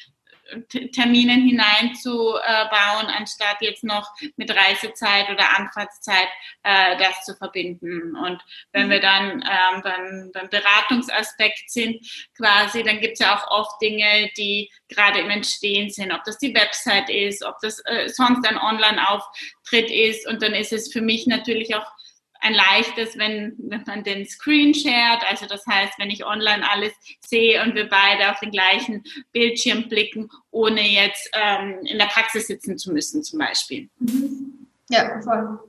Terminen 0.94 1.48
hineinzubauen, 1.48 3.08
anstatt 3.08 3.58
jetzt 3.62 3.84
noch 3.84 4.10
mit 4.36 4.52
Reisezeit 4.52 5.30
oder 5.30 5.58
Anfahrtszeit 5.58 6.28
äh, 6.64 6.98
das 6.98 7.24
zu 7.26 7.36
verbinden. 7.36 8.16
Und 8.16 8.42
wenn 8.72 8.90
wir 8.90 9.00
dann 9.00 9.44
ähm, 9.44 9.82
beim, 9.82 10.32
beim 10.34 10.50
Beratungsaspekt 10.50 11.70
sind, 11.70 12.06
quasi, 12.36 12.84
dann 12.84 13.00
gibt 13.00 13.14
es 13.14 13.20
ja 13.20 13.38
auch 13.38 13.48
oft 13.52 13.82
Dinge, 13.82 14.30
die 14.38 14.72
gerade 14.90 15.20
im 15.20 15.30
Entstehen 15.30 15.90
sind, 15.90 16.12
ob 16.12 16.24
das 16.24 16.38
die 16.38 16.54
Website 16.54 17.10
ist, 17.10 17.44
ob 17.44 17.60
das 17.62 17.80
äh, 17.86 18.10
sonst 18.10 18.48
ein 18.48 18.58
Online-Auftritt 18.58 19.92
ist. 19.92 20.28
Und 20.28 20.42
dann 20.42 20.54
ist 20.54 20.74
es 20.74 20.92
für 20.92 21.02
mich 21.02 21.28
natürlich 21.28 21.76
auch 21.76 21.86
ein 22.42 22.54
leichtes, 22.54 23.18
wenn, 23.18 23.56
wenn 23.58 23.84
man 23.86 24.04
den 24.04 24.26
Screen 24.26 24.74
shared, 24.74 25.24
also 25.30 25.46
das 25.46 25.66
heißt, 25.66 25.94
wenn 25.98 26.10
ich 26.10 26.26
online 26.26 26.64
alles 26.70 26.94
sehe 27.26 27.62
und 27.64 27.76
wir 27.76 27.90
beide 27.90 28.32
auf 28.32 28.40
den 28.40 28.52
gleichen 28.52 29.04
Bildschirm 29.32 29.90
blicken, 29.90 30.30
ohne 30.52 30.82
jetzt 30.82 31.30
ähm, 31.34 31.80
in 31.84 31.98
der 31.98 32.06
Praxis 32.06 32.48
sitzen 32.48 32.78
zu 32.78 32.92
müssen 32.92 33.24
zum 33.24 33.40
Beispiel. 33.40 33.90
Mhm. 34.00 34.68
Ja, 34.90 35.22
voll. 35.22 35.60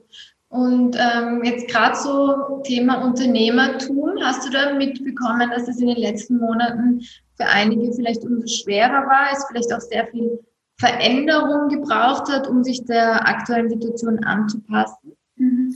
Und 0.49 0.97
ähm, 0.99 1.43
jetzt 1.43 1.67
gerade 1.67 1.95
so 1.95 2.61
Thema 2.63 3.03
Unternehmertum, 3.03 4.13
hast 4.21 4.47
du 4.47 4.51
da 4.51 4.73
mitbekommen, 4.73 5.49
dass 5.51 5.67
es 5.67 5.79
in 5.79 5.87
den 5.87 5.97
letzten 5.97 6.37
Monaten 6.37 7.01
für 7.35 7.45
einige 7.45 7.93
vielleicht 7.93 8.23
umso 8.23 8.47
schwerer 8.47 9.05
war, 9.05 9.31
es 9.31 9.45
vielleicht 9.47 9.71
auch 9.71 9.79
sehr 9.79 10.07
viel 10.07 10.39
Veränderung 10.79 11.69
gebraucht 11.69 12.31
hat, 12.31 12.47
um 12.47 12.63
sich 12.63 12.83
der 12.85 13.27
aktuellen 13.27 13.69
Situation 13.69 14.23
anzupassen? 14.23 15.15
Mhm. 15.35 15.75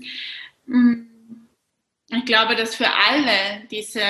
Mm. 0.66 1.04
Ich 2.10 2.26
glaube, 2.26 2.56
dass 2.56 2.76
für 2.76 2.92
alle 2.92 3.66
diese, 3.72 4.04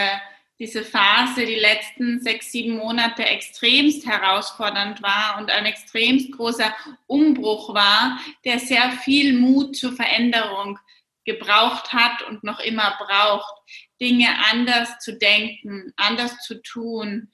diese 0.60 0.84
Phase, 0.84 1.46
die 1.46 1.56
letzten 1.56 2.20
sechs, 2.22 2.52
sieben 2.52 2.78
Monate 2.78 3.24
extremst 3.24 4.06
herausfordernd 4.06 5.02
war 5.02 5.38
und 5.38 5.50
ein 5.50 5.66
extremst 5.66 6.32
großer 6.34 6.76
Umbruch 7.08 7.74
war, 7.74 8.20
der 8.44 8.60
sehr 8.60 8.92
viel 8.92 9.40
Mut 9.40 9.78
zur 9.78 9.94
Veränderung 9.94 10.80
gebraucht 11.26 11.94
hat 11.94 12.22
und 12.24 12.44
noch 12.44 12.60
immer 12.60 12.98
braucht, 13.00 13.54
Dinge 14.02 14.28
anders 14.52 15.00
zu 15.00 15.18
denken, 15.18 15.94
anders 15.96 16.40
zu 16.40 16.62
tun, 16.62 17.32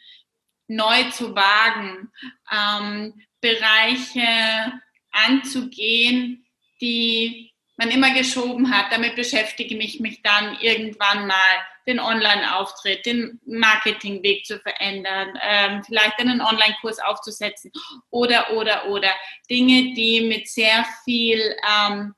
neu 0.67 1.09
zu 1.09 1.35
wagen, 1.35 2.11
ähm, 2.51 3.25
Bereiche 3.41 4.73
anzugehen, 5.11 6.45
die 6.81 7.48
man 7.79 7.89
immer 7.91 8.13
geschoben 8.13 8.75
hat, 8.75 8.91
damit 8.91 9.15
beschäftige 9.15 9.75
ich 9.77 10.01
mich 10.01 10.21
dann 10.21 10.57
irgendwann 10.59 11.25
mal, 11.27 11.65
den 11.87 11.99
Online-Auftritt, 11.99 13.05
den 13.07 13.39
Marketingweg 13.47 14.45
zu 14.45 14.59
verändern, 14.59 15.29
ähm, 15.41 15.81
vielleicht 15.83 16.19
einen 16.19 16.39
Online-Kurs 16.39 16.99
aufzusetzen 16.99 17.71
oder, 18.11 18.51
oder, 18.53 18.87
oder. 18.89 19.09
Dinge, 19.49 19.95
die 19.95 20.21
mit 20.21 20.47
sehr 20.47 20.85
viel 21.03 21.55
ähm, 21.67 22.13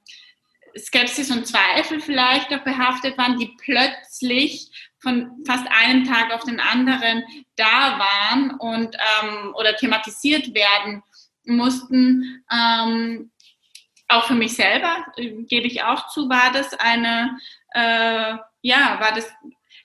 Skepsis 0.78 1.32
und 1.32 1.48
Zweifel 1.48 2.02
vielleicht 2.02 2.54
auch 2.54 2.64
behaftet 2.66 3.18
waren, 3.18 3.38
die 3.38 3.56
plötzlich 3.64 4.70
von 5.00 5.32
fast 5.48 5.66
einem 5.70 6.06
Tag 6.06 6.34
auf 6.34 6.44
den 6.44 6.60
anderen 6.60 7.24
da 7.56 7.98
waren 7.98 8.52
und 8.60 8.96
ähm, 8.96 9.54
oder 9.56 9.76
thematisiert 9.78 10.54
werden 10.54 11.02
mussten, 11.46 12.44
ähm, 12.52 13.32
auch 14.12 14.26
für 14.26 14.36
mich 14.36 14.54
selber, 14.54 15.06
äh, 15.18 15.44
gebe 15.44 15.68
ich 15.68 15.84
auch 15.84 16.10
zu, 16.10 16.30
war 16.30 16.52
das 16.54 16.74
eine, 16.74 17.38
äh, 17.74 18.36
ja, 18.62 18.98
war 19.00 19.14
das 19.16 19.32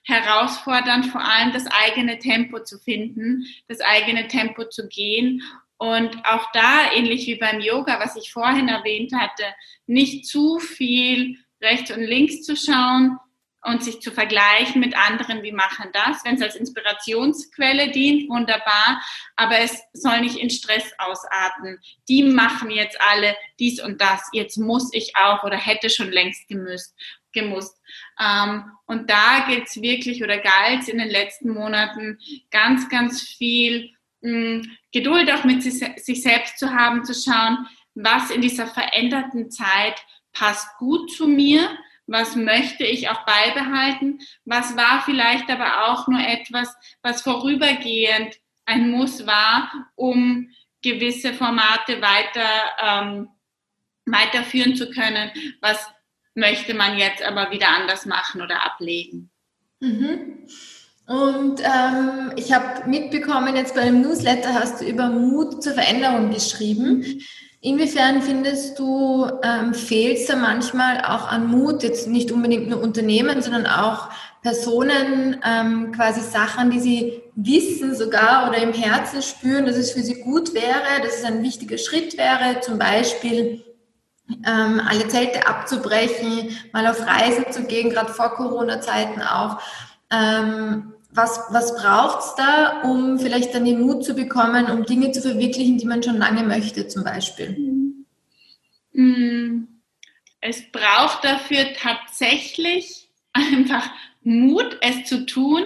herausfordernd, 0.03 1.07
vor 1.07 1.21
allem 1.21 1.51
das 1.51 1.65
eigene 1.67 2.19
Tempo 2.19 2.63
zu 2.63 2.79
finden, 2.79 3.45
das 3.67 3.81
eigene 3.81 4.27
Tempo 4.27 4.65
zu 4.65 4.87
gehen. 4.87 5.41
Und 5.77 6.25
auch 6.25 6.49
da, 6.53 6.91
ähnlich 6.93 7.27
wie 7.27 7.35
beim 7.35 7.59
Yoga, 7.59 7.99
was 7.99 8.15
ich 8.15 8.31
vorhin 8.31 8.67
erwähnt 8.67 9.13
hatte, 9.13 9.43
nicht 9.85 10.25
zu 10.25 10.59
viel 10.59 11.37
rechts 11.61 11.91
und 11.91 12.01
links 12.01 12.43
zu 12.43 12.55
schauen, 12.55 13.17
und 13.63 13.83
sich 13.83 14.01
zu 14.01 14.11
vergleichen 14.11 14.79
mit 14.79 14.95
anderen, 14.97 15.43
wie 15.43 15.51
machen 15.51 15.89
das. 15.93 16.23
Wenn 16.23 16.35
es 16.35 16.41
als 16.41 16.55
Inspirationsquelle 16.55 17.91
dient, 17.91 18.29
wunderbar, 18.29 19.01
aber 19.35 19.59
es 19.59 19.81
soll 19.93 20.21
nicht 20.21 20.37
in 20.37 20.49
Stress 20.49 20.91
ausarten. 20.97 21.79
Die 22.07 22.23
machen 22.23 22.69
jetzt 22.69 22.99
alle 23.01 23.35
dies 23.59 23.81
und 23.81 23.99
das, 24.01 24.21
jetzt 24.31 24.57
muss 24.57 24.93
ich 24.93 25.15
auch 25.15 25.43
oder 25.43 25.57
hätte 25.57 25.89
schon 25.89 26.11
längst 26.11 26.47
gemüsst, 26.47 26.95
gemusst. 27.33 27.81
Ähm, 28.19 28.71
und 28.85 29.09
da 29.09 29.45
gilt 29.47 29.67
es 29.67 29.81
wirklich 29.81 30.23
oder 30.23 30.37
galt 30.37 30.87
in 30.87 30.99
den 30.99 31.09
letzten 31.09 31.49
Monaten 31.49 32.19
ganz, 32.51 32.89
ganz 32.89 33.21
viel 33.21 33.91
hm, 34.21 34.77
Geduld 34.91 35.31
auch 35.31 35.43
mit 35.43 35.61
sich 35.63 36.21
selbst 36.21 36.57
zu 36.57 36.73
haben, 36.73 37.03
zu 37.03 37.13
schauen, 37.13 37.67
was 37.95 38.29
in 38.29 38.41
dieser 38.41 38.67
veränderten 38.67 39.49
Zeit 39.49 39.99
passt 40.31 40.77
gut 40.77 41.11
zu 41.11 41.27
mir 41.27 41.77
was 42.07 42.35
möchte 42.35 42.85
ich 42.85 43.09
auch 43.09 43.25
beibehalten, 43.25 44.19
was 44.45 44.75
war 44.75 45.03
vielleicht 45.05 45.49
aber 45.49 45.89
auch 45.89 46.07
nur 46.07 46.21
etwas, 46.21 46.73
was 47.01 47.21
vorübergehend 47.21 48.35
ein 48.65 48.89
Muss 48.89 49.25
war, 49.27 49.71
um 49.95 50.49
gewisse 50.81 51.33
Formate 51.33 52.01
weiter 52.01 52.49
ähm, 52.81 53.29
weiterführen 54.05 54.75
zu 54.75 54.89
können, 54.89 55.31
was 55.61 55.85
möchte 56.33 56.73
man 56.73 56.97
jetzt 56.97 57.21
aber 57.23 57.51
wieder 57.51 57.69
anders 57.69 58.05
machen 58.05 58.41
oder 58.41 58.63
ablegen. 58.63 59.29
Mhm. 59.79 60.47
Und 61.07 61.61
ähm, 61.61 62.33
ich 62.35 62.51
habe 62.51 62.87
mitbekommen, 62.89 63.55
jetzt 63.55 63.75
bei 63.75 63.85
dem 63.85 64.01
Newsletter 64.01 64.53
hast 64.53 64.81
du 64.81 64.85
über 64.85 65.09
Mut 65.09 65.63
zur 65.63 65.73
Veränderung 65.73 66.31
geschrieben. 66.31 67.21
Inwiefern 67.67 68.21
findest 68.21 68.79
du, 68.79 69.29
ähm, 69.43 69.73
fehlt 69.73 70.19
es 70.19 70.27
da 70.27 70.37
manchmal 70.37 71.01
auch 71.01 71.27
an 71.27 71.47
Mut, 71.47 71.83
jetzt 71.83 72.07
nicht 72.07 72.31
unbedingt 72.31 72.69
nur 72.69 72.81
Unternehmen, 72.81 73.41
sondern 73.41 73.65
auch 73.65 74.07
Personen, 74.41 75.41
ähm, 75.45 75.91
quasi 75.91 76.21
Sachen, 76.21 76.71
die 76.71 76.79
sie 76.79 77.21
wissen 77.35 77.93
sogar 77.93 78.47
oder 78.47 78.59
im 78.59 78.71
Herzen 78.71 79.21
spüren, 79.21 79.65
dass 79.65 79.75
es 79.75 79.91
für 79.91 79.99
sie 79.99 80.21
gut 80.21 80.53
wäre, 80.53 81.01
dass 81.03 81.17
es 81.17 81.25
ein 81.25 81.43
wichtiger 81.43 81.77
Schritt 81.77 82.17
wäre, 82.17 82.61
zum 82.61 82.79
Beispiel 82.79 83.65
ähm, 84.29 84.81
alle 84.87 85.09
Zelte 85.09 85.45
abzubrechen, 85.45 86.57
mal 86.71 86.87
auf 86.87 87.05
Reisen 87.05 87.51
zu 87.51 87.63
gehen, 87.63 87.89
gerade 87.89 88.13
vor 88.13 88.29
Corona-Zeiten 88.35 89.21
auch. 89.21 89.59
Ähm, 90.09 90.93
was, 91.09 91.39
was 91.49 91.75
braucht 91.75 92.19
es 92.19 92.35
da, 92.35 92.81
um 92.81 93.19
vielleicht 93.19 93.53
dann 93.53 93.65
den 93.65 93.81
Mut 93.81 94.03
zu 94.03 94.13
bekommen, 94.13 94.69
um 94.69 94.85
Dinge 94.85 95.11
zu 95.11 95.21
verwirklichen, 95.21 95.77
die 95.77 95.85
man 95.85 96.03
schon 96.03 96.17
lange 96.17 96.43
möchte, 96.43 96.87
zum 96.87 97.03
Beispiel? 97.03 97.57
Mm. 98.93 99.67
Es 100.39 100.71
braucht 100.71 101.23
dafür 101.23 101.73
tatsächlich 101.73 103.09
einfach 103.33 103.89
Mut, 104.21 104.77
es 104.81 105.05
zu 105.05 105.25
tun, 105.25 105.65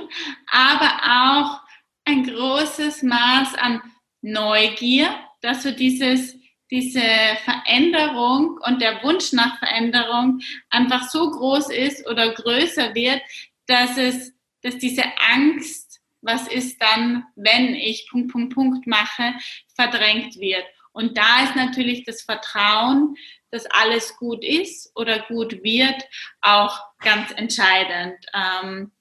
aber 0.50 0.92
auch 1.04 1.62
ein 2.06 2.24
großes 2.24 3.04
Maß 3.04 3.56
an 3.56 3.82
Neugier, 4.22 5.10
dass 5.42 5.64
so 5.64 5.72
dieses, 5.72 6.36
diese 6.70 7.02
Veränderung 7.44 8.60
und 8.66 8.82
der 8.82 9.04
Wunsch 9.04 9.34
nach 9.34 9.60
Veränderung 9.60 10.42
einfach 10.70 11.10
so 11.10 11.30
groß 11.32 11.70
ist 11.70 12.08
oder 12.08 12.34
größer 12.34 12.94
wird, 12.96 13.22
dass 13.66 13.98
es 13.98 14.34
dass 14.62 14.78
diese 14.78 15.04
Angst, 15.34 16.02
was 16.22 16.48
ist 16.48 16.82
dann, 16.82 17.26
wenn 17.36 17.74
ich 17.76 18.08
Punkt, 18.10 18.32
Punkt, 18.32 18.54
Punkt 18.54 18.88
mache, 18.88 19.34
verdrängt 19.76 20.38
wird. 20.38 20.66
Und 20.94 21.18
da 21.18 21.44
ist 21.44 21.56
natürlich 21.56 22.04
das 22.04 22.22
Vertrauen, 22.22 23.16
dass 23.50 23.66
alles 23.66 24.16
gut 24.18 24.44
ist 24.44 24.92
oder 24.96 25.20
gut 25.28 25.64
wird, 25.64 26.04
auch 26.42 26.80
ganz 27.00 27.32
entscheidend. 27.32 28.16
Ähm, 28.34 28.92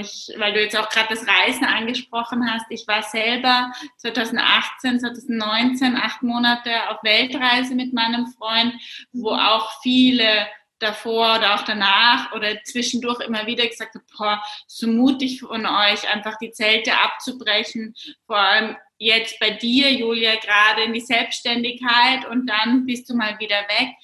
ich, 0.00 0.32
weil 0.38 0.52
du 0.52 0.60
jetzt 0.60 0.76
auch 0.76 0.88
gerade 0.88 1.14
das 1.14 1.26
Reisen 1.26 1.64
angesprochen 1.64 2.50
hast, 2.50 2.66
ich 2.68 2.86
war 2.88 3.02
selber 3.02 3.72
2018, 3.98 5.00
2019 5.00 5.96
acht 5.96 6.22
Monate 6.22 6.90
auf 6.90 7.02
Weltreise 7.02 7.74
mit 7.74 7.92
meinem 7.92 8.26
Freund, 8.26 8.74
wo 9.12 9.30
auch 9.30 9.80
viele 9.82 10.48
davor 10.84 11.36
oder 11.36 11.54
auch 11.54 11.64
danach 11.64 12.32
oder 12.32 12.62
zwischendurch 12.62 13.20
immer 13.20 13.46
wieder 13.46 13.66
gesagt 13.66 13.94
habe, 13.94 14.04
boah, 14.16 14.42
so 14.66 14.86
mutig 14.86 15.40
von 15.40 15.66
euch, 15.66 16.08
einfach 16.08 16.36
die 16.38 16.52
Zelte 16.52 16.92
abzubrechen, 17.00 17.94
vor 18.26 18.38
allem 18.38 18.76
jetzt 18.98 19.40
bei 19.40 19.50
dir, 19.50 19.92
Julia, 19.92 20.36
gerade 20.36 20.84
in 20.84 20.92
die 20.92 21.00
Selbstständigkeit 21.00 22.26
und 22.26 22.46
dann 22.46 22.86
bist 22.86 23.10
du 23.10 23.16
mal 23.16 23.38
wieder 23.38 23.60
weg. 23.62 23.94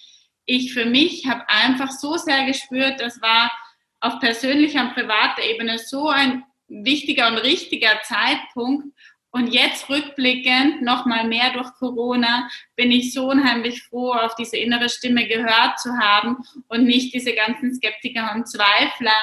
Ich 0.45 0.73
für 0.73 0.85
mich 0.85 1.27
habe 1.27 1.49
einfach 1.49 1.91
so 1.91 2.17
sehr 2.17 2.47
gespürt, 2.47 3.01
das 3.01 3.21
war 3.23 3.53
auf 4.01 4.19
persönlicher 4.19 4.81
und 4.81 4.95
privater 4.95 5.43
Ebene 5.43 5.79
so 5.79 6.09
ein 6.09 6.45
wichtiger 6.69 7.29
und 7.29 7.39
richtiger 7.39 8.01
Zeitpunkt, 8.03 8.95
und 9.33 9.49
jetzt 9.49 9.89
rückblickend, 9.89 10.83
nochmal 10.83 11.27
mehr 11.27 11.53
durch 11.53 11.73
Corona, 11.75 12.49
bin 12.77 12.91
ich 12.91 13.13
so 13.13 13.29
unheimlich 13.29 13.83
froh, 13.85 14.13
auf 14.13 14.35
diese 14.35 14.57
innere 14.57 14.89
Stimme 14.89 15.27
gehört 15.27 15.79
zu 15.79 15.97
haben 15.97 16.39
und 16.69 16.85
nicht 16.85 17.15
diese 17.15 17.35
ganzen 17.35 17.75
Skeptiker 17.75 18.33
und 18.35 18.49
Zweifler, 18.49 19.17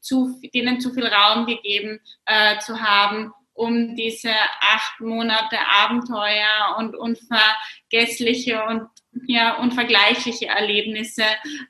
zu, 0.00 0.38
denen 0.54 0.80
zu 0.80 0.92
viel 0.92 1.06
Raum 1.06 1.46
gegeben 1.46 2.00
äh, 2.26 2.58
zu 2.58 2.80
haben, 2.80 3.32
um 3.54 3.94
diese 3.94 4.32
acht 4.60 5.00
Monate 5.00 5.56
Abenteuer 5.70 6.76
und 6.78 6.96
unvergessliche 6.96 8.62
und 8.64 8.88
ja, 9.26 9.58
unvergleichliche 9.58 10.46
Erlebnisse 10.46 11.24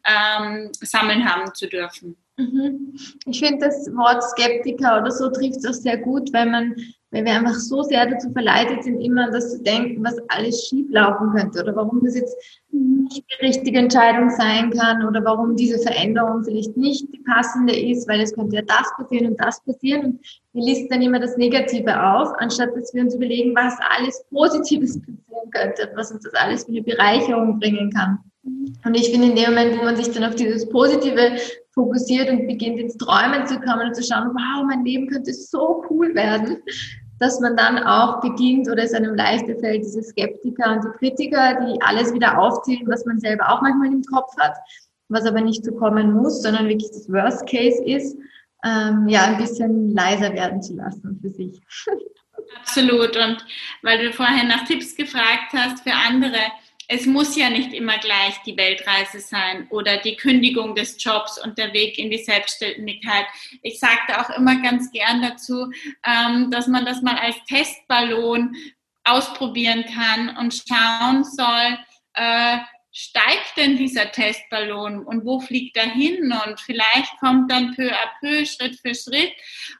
ähm, 0.04 0.70
sammeln 0.80 1.30
haben 1.30 1.54
zu 1.54 1.68
dürfen. 1.68 2.16
Mhm. 2.36 2.96
Ich 3.26 3.38
finde 3.38 3.66
das 3.66 3.86
Wort 3.94 4.22
Skeptiker 4.22 5.00
oder 5.00 5.10
so 5.10 5.30
trifft 5.30 5.58
es 5.58 5.66
auch 5.66 5.72
sehr 5.72 5.98
gut, 5.98 6.32
weil 6.32 6.46
man 6.46 6.74
weil 7.14 7.24
wir 7.24 7.32
einfach 7.32 7.54
so 7.54 7.82
sehr 7.82 8.06
dazu 8.06 8.28
verleitet 8.32 8.82
sind, 8.82 9.00
immer 9.00 9.30
das 9.30 9.52
zu 9.52 9.62
denken, 9.62 10.04
was 10.04 10.16
alles 10.28 10.66
schief 10.66 10.88
laufen 10.90 11.30
könnte 11.30 11.62
oder 11.62 11.76
warum 11.76 12.02
das 12.04 12.16
jetzt 12.16 12.36
nicht 12.72 13.24
die 13.30 13.46
richtige 13.46 13.78
Entscheidung 13.78 14.30
sein 14.30 14.70
kann 14.70 15.06
oder 15.06 15.24
warum 15.24 15.54
diese 15.54 15.78
Veränderung 15.78 16.42
vielleicht 16.42 16.76
nicht 16.76 17.06
die 17.14 17.20
passende 17.20 17.72
ist, 17.72 18.08
weil 18.08 18.20
es 18.20 18.34
könnte 18.34 18.56
ja 18.56 18.62
das 18.62 18.92
passieren 18.96 19.28
und 19.30 19.40
das 19.40 19.62
passieren. 19.62 20.04
Und 20.06 20.20
wir 20.54 20.64
listen 20.64 20.88
dann 20.88 21.02
immer 21.02 21.20
das 21.20 21.36
Negative 21.36 22.02
auf, 22.02 22.30
anstatt 22.38 22.70
dass 22.74 22.92
wir 22.92 23.02
uns 23.02 23.14
überlegen, 23.14 23.54
was 23.54 23.74
alles 23.96 24.24
Positives 24.30 24.98
passieren 24.98 25.50
könnte, 25.52 25.92
was 25.94 26.10
uns 26.10 26.24
das 26.24 26.34
alles 26.34 26.64
für 26.64 26.72
eine 26.72 26.82
Bereicherung 26.82 27.60
bringen 27.60 27.90
kann. 27.90 28.18
Und 28.84 28.94
ich 28.94 29.10
finde, 29.10 29.28
in 29.28 29.36
dem 29.36 29.50
Moment, 29.50 29.78
wo 29.78 29.84
man 29.84 29.96
sich 29.96 30.10
dann 30.10 30.24
auf 30.24 30.34
dieses 30.34 30.68
Positive 30.68 31.36
fokussiert 31.72 32.28
und 32.30 32.46
beginnt 32.46 32.78
ins 32.78 32.96
Träumen 32.96 33.46
zu 33.46 33.58
kommen 33.60 33.88
und 33.88 33.96
zu 33.96 34.02
schauen, 34.02 34.30
wow, 34.34 34.64
mein 34.66 34.84
Leben 34.84 35.08
könnte 35.08 35.32
so 35.32 35.84
cool 35.90 36.14
werden, 36.14 36.58
dass 37.24 37.40
man 37.40 37.56
dann 37.56 37.78
auch 37.78 38.20
beginnt 38.20 38.68
oder 38.68 38.82
es 38.82 38.92
einem 38.92 39.14
leichter 39.14 39.56
fällt, 39.56 39.82
diese 39.82 40.02
Skeptiker 40.02 40.72
und 40.72 40.84
die 40.84 40.98
Kritiker, 40.98 41.54
die 41.54 41.80
alles 41.80 42.12
wieder 42.12 42.38
aufzählen, 42.38 42.86
was 42.86 43.06
man 43.06 43.18
selber 43.18 43.48
auch 43.48 43.62
manchmal 43.62 43.88
im 43.88 44.02
Kopf 44.02 44.36
hat, 44.38 44.54
was 45.08 45.24
aber 45.24 45.40
nicht 45.40 45.64
so 45.64 45.72
kommen 45.72 46.12
muss, 46.12 46.42
sondern 46.42 46.68
wirklich 46.68 46.90
das 46.90 47.10
Worst 47.10 47.48
Case 47.48 47.82
ist, 47.82 48.14
ähm, 48.62 49.08
ja, 49.08 49.22
ein 49.22 49.38
bisschen 49.38 49.94
leiser 49.94 50.34
werden 50.34 50.60
zu 50.60 50.74
lassen 50.74 51.18
für 51.22 51.30
sich. 51.30 51.62
Absolut. 52.60 53.16
Und 53.16 53.38
weil 53.80 54.04
du 54.04 54.12
vorher 54.12 54.44
nach 54.44 54.66
Tipps 54.66 54.94
gefragt 54.94 55.54
hast 55.54 55.82
für 55.82 55.94
andere, 55.94 56.36
es 56.88 57.06
muss 57.06 57.36
ja 57.36 57.50
nicht 57.50 57.72
immer 57.72 57.98
gleich 57.98 58.40
die 58.44 58.56
Weltreise 58.56 59.20
sein 59.20 59.66
oder 59.70 59.98
die 59.98 60.16
Kündigung 60.16 60.74
des 60.74 61.02
Jobs 61.02 61.42
und 61.42 61.58
der 61.58 61.72
Weg 61.72 61.98
in 61.98 62.10
die 62.10 62.22
Selbstständigkeit. 62.22 63.26
Ich 63.62 63.78
sagte 63.78 64.20
auch 64.20 64.30
immer 64.36 64.60
ganz 64.62 64.90
gern 64.90 65.22
dazu, 65.22 65.70
ähm, 66.04 66.50
dass 66.50 66.66
man 66.66 66.84
das 66.84 67.02
mal 67.02 67.16
als 67.16 67.36
Testballon 67.48 68.54
ausprobieren 69.04 69.84
kann 69.94 70.36
und 70.36 70.54
schauen 70.54 71.24
soll, 71.24 71.78
äh, 72.14 72.58
steigt 72.96 73.56
denn 73.56 73.76
dieser 73.76 74.12
Testballon 74.12 75.04
und 75.04 75.24
wo 75.24 75.40
fliegt 75.40 75.76
er 75.76 75.90
hin? 75.90 76.32
Und 76.46 76.60
vielleicht 76.60 77.18
kommt 77.18 77.50
dann 77.50 77.74
peu 77.74 77.90
à 77.90 78.08
peu, 78.20 78.46
Schritt 78.46 78.78
für 78.80 78.94
Schritt 78.94 79.32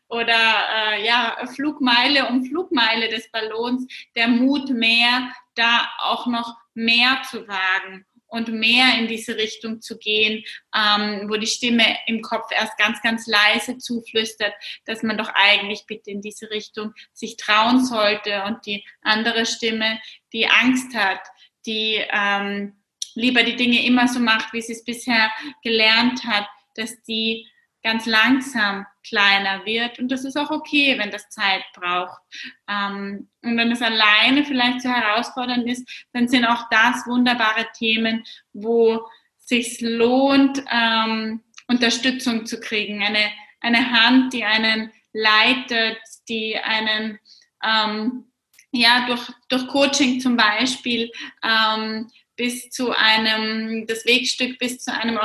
oder 0.08 0.34
äh, 0.34 1.06
ja, 1.06 1.36
Flugmeile 1.54 2.26
um 2.28 2.44
Flugmeile 2.44 3.08
des 3.08 3.30
Ballons 3.30 3.86
der 4.16 4.26
Mut 4.26 4.68
mehr, 4.70 5.32
da 5.54 5.88
auch 6.02 6.26
noch 6.26 6.56
mehr 6.74 7.22
zu 7.30 7.46
wagen 7.48 8.06
und 8.26 8.48
mehr 8.48 8.98
in 8.98 9.06
diese 9.06 9.37
Richtung 9.37 9.80
zu 9.80 9.96
gehen, 9.96 10.44
ähm, 10.74 11.28
wo 11.28 11.37
die 11.37 11.46
Stimme 11.46 11.84
im 12.06 12.20
Kopf 12.20 12.50
erst 12.50 12.76
ganz, 12.78 13.00
ganz 13.00 13.26
leise 13.26 13.78
zuflüstert, 13.78 14.52
dass 14.87 15.02
man 15.02 15.16
doch 15.16 15.30
eigentlich 15.34 15.84
bitte 15.87 16.10
in 16.10 16.20
diese 16.20 16.50
Richtung 16.50 16.92
sich 17.12 17.37
trauen 17.37 17.84
sollte 17.84 18.42
und 18.44 18.66
die 18.66 18.84
andere 19.02 19.46
Stimme, 19.46 20.00
die 20.32 20.48
Angst 20.48 20.94
hat, 20.96 21.20
die 21.64 22.02
ähm, 22.10 22.74
lieber 23.14 23.44
die 23.44 23.56
Dinge 23.56 23.84
immer 23.87 24.08
so 24.08 24.18
macht, 24.18 24.52
wie 24.52 24.62
sie 24.62 24.72
es 24.72 24.84
bisher 24.84 25.30
gelernt 25.62 26.24
hat, 26.24 26.48
dass 26.74 27.00
die 27.02 27.48
ganz 27.85 28.07
langsam 28.07 28.87
kleiner 29.07 29.64
wird. 29.64 29.99
Und 29.99 30.11
das 30.11 30.25
ist 30.25 30.37
auch 30.37 30.51
okay, 30.51 30.99
wenn 30.99 31.11
das 31.11 31.29
Zeit 31.29 31.62
braucht. 31.75 32.20
Ähm, 32.68 33.29
und 33.42 33.57
wenn 33.57 33.70
es 33.70 33.83
alleine 33.83 34.44
vielleicht 34.44 34.81
zu 34.81 34.88
herausfordernd 34.88 35.66
ist, 35.68 35.87
dann 36.12 36.27
sind 36.27 36.47
auch 36.47 36.68
das 36.70 37.07
wunderbare 37.07 37.66
Themen, 37.77 38.25
wo 38.53 39.07
sich 39.38 39.81
lohnt, 39.83 40.64
ähm, 40.73 41.42
Unterstützung 41.68 42.47
zu 42.47 42.59
kriegen. 42.59 43.03
Eine, 43.03 43.31
eine 43.61 43.90
Hand, 43.90 44.33
die 44.33 44.44
einen 44.44 44.90
leitet, 45.12 45.99
die 46.29 46.57
einen 46.57 47.18
ähm, 47.62 48.25
ja, 48.73 49.07
durch, 49.07 49.31
durch 49.49 49.68
Coaching 49.68 50.20
zum 50.20 50.37
Beispiel 50.37 51.09
bis 52.37 52.70
zu 52.70 52.90
einem, 52.90 53.87
das 53.87 54.05
Wegstück 54.05 54.59
bis 54.59 54.79
zu 54.79 54.92
einem 54.92 55.16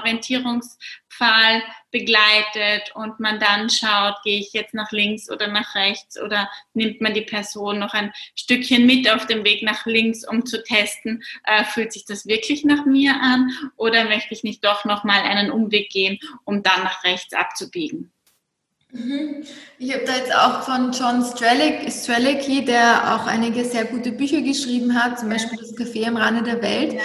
Orientierungspfahl 1.19 1.63
begleitet 1.91 2.91
und 2.93 3.19
man 3.19 3.39
dann 3.39 3.69
schaut, 3.69 4.15
gehe 4.23 4.39
ich 4.39 4.53
jetzt 4.53 4.73
nach 4.73 4.91
links 4.91 5.29
oder 5.29 5.47
nach 5.47 5.75
rechts 5.75 6.21
oder 6.21 6.49
nimmt 6.73 7.01
man 7.01 7.13
die 7.13 7.21
Person 7.21 7.79
noch 7.79 7.93
ein 7.93 8.11
Stückchen 8.35 8.85
mit 8.85 9.09
auf 9.09 9.25
dem 9.25 9.43
Weg 9.43 9.63
nach 9.63 9.85
links, 9.85 10.27
um 10.27 10.45
zu 10.45 10.63
testen, 10.63 11.23
äh, 11.45 11.63
fühlt 11.63 11.91
sich 11.91 12.05
das 12.05 12.27
wirklich 12.27 12.63
nach 12.63 12.85
mir 12.85 13.15
an 13.19 13.51
oder 13.75 14.05
möchte 14.05 14.33
ich 14.33 14.43
nicht 14.43 14.63
doch 14.63 14.85
nochmal 14.85 15.21
einen 15.23 15.51
Umweg 15.51 15.89
gehen, 15.89 16.19
um 16.45 16.61
dann 16.61 16.83
nach 16.83 17.03
rechts 17.03 17.33
abzubiegen. 17.33 18.11
Mhm. 18.91 19.43
Ich 19.77 19.93
habe 19.93 20.03
da 20.05 20.15
jetzt 20.15 20.33
auch 20.35 20.63
von 20.63 20.91
John 20.91 21.23
Strelicky, 21.23 22.65
der 22.65 23.15
auch 23.15 23.27
einige 23.27 23.63
sehr 23.63 23.85
gute 23.85 24.11
Bücher 24.11 24.41
geschrieben 24.41 24.95
hat, 24.95 25.19
zum 25.19 25.29
Beispiel 25.29 25.59
Das 25.59 25.77
Café 25.77 26.07
am 26.07 26.17
Rande 26.17 26.43
der 26.43 26.61
Welt, 26.61 26.99